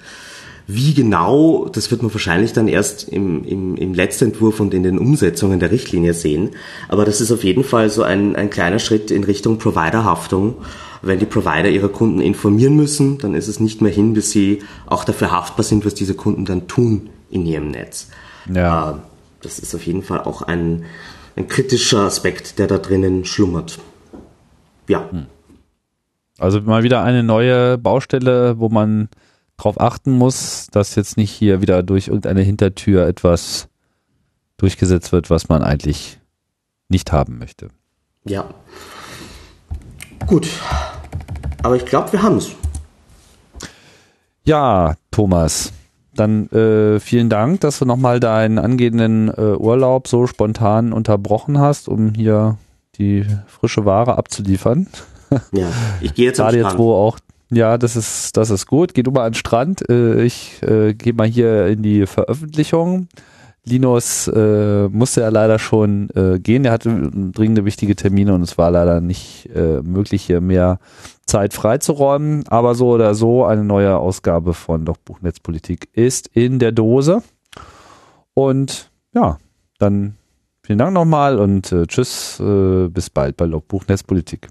[0.67, 4.97] Wie genau, das wird man wahrscheinlich dann erst im, im, im Letztentwurf und in den
[4.97, 6.51] Umsetzungen der Richtlinie sehen.
[6.87, 10.55] Aber das ist auf jeden Fall so ein, ein kleiner Schritt in Richtung Providerhaftung.
[11.01, 14.61] Wenn die Provider ihre Kunden informieren müssen, dann ist es nicht mehr hin, bis sie
[14.85, 18.09] auch dafür haftbar sind, was diese Kunden dann tun in ihrem Netz.
[18.53, 18.91] Ja.
[18.91, 18.95] Äh,
[19.41, 20.85] das ist auf jeden Fall auch ein,
[21.35, 23.79] ein kritischer Aspekt, der da drinnen schlummert.
[24.87, 25.09] Ja.
[25.09, 25.25] Hm.
[26.37, 29.09] Also mal wieder eine neue Baustelle, wo man
[29.57, 33.67] drauf achten muss, dass jetzt nicht hier wieder durch irgendeine Hintertür etwas
[34.57, 36.19] durchgesetzt wird, was man eigentlich
[36.89, 37.69] nicht haben möchte.
[38.25, 38.49] Ja.
[40.27, 40.47] Gut.
[41.63, 42.51] Aber ich glaube, wir haben es.
[44.43, 45.71] Ja, Thomas.
[46.13, 51.87] Dann äh, vielen Dank, dass du nochmal deinen angehenden äh, Urlaub so spontan unterbrochen hast,
[51.87, 52.57] um hier
[52.97, 54.87] die frische Ware abzuliefern.
[55.53, 55.71] Ja,
[56.01, 57.17] ich gehe jetzt Gerade jetzt, wo auch
[57.49, 58.93] ja, das ist, das ist gut.
[58.93, 59.87] Geht mal an den Strand.
[59.89, 63.07] Äh, ich äh, gehe mal hier in die Veröffentlichung.
[63.63, 66.65] Linus äh, musste ja leider schon äh, gehen.
[66.65, 66.89] Er hatte
[67.31, 70.79] dringende wichtige Termine und es war leider nicht äh, möglich, hier mehr
[71.27, 72.43] Zeit freizuräumen.
[72.47, 77.21] Aber so oder so, eine neue Ausgabe von Logbuch Netzpolitik ist in der Dose.
[78.33, 79.37] Und ja,
[79.77, 80.15] dann
[80.63, 84.47] vielen Dank nochmal und äh, tschüss, äh, bis bald bei Logbuch Netzpolitik.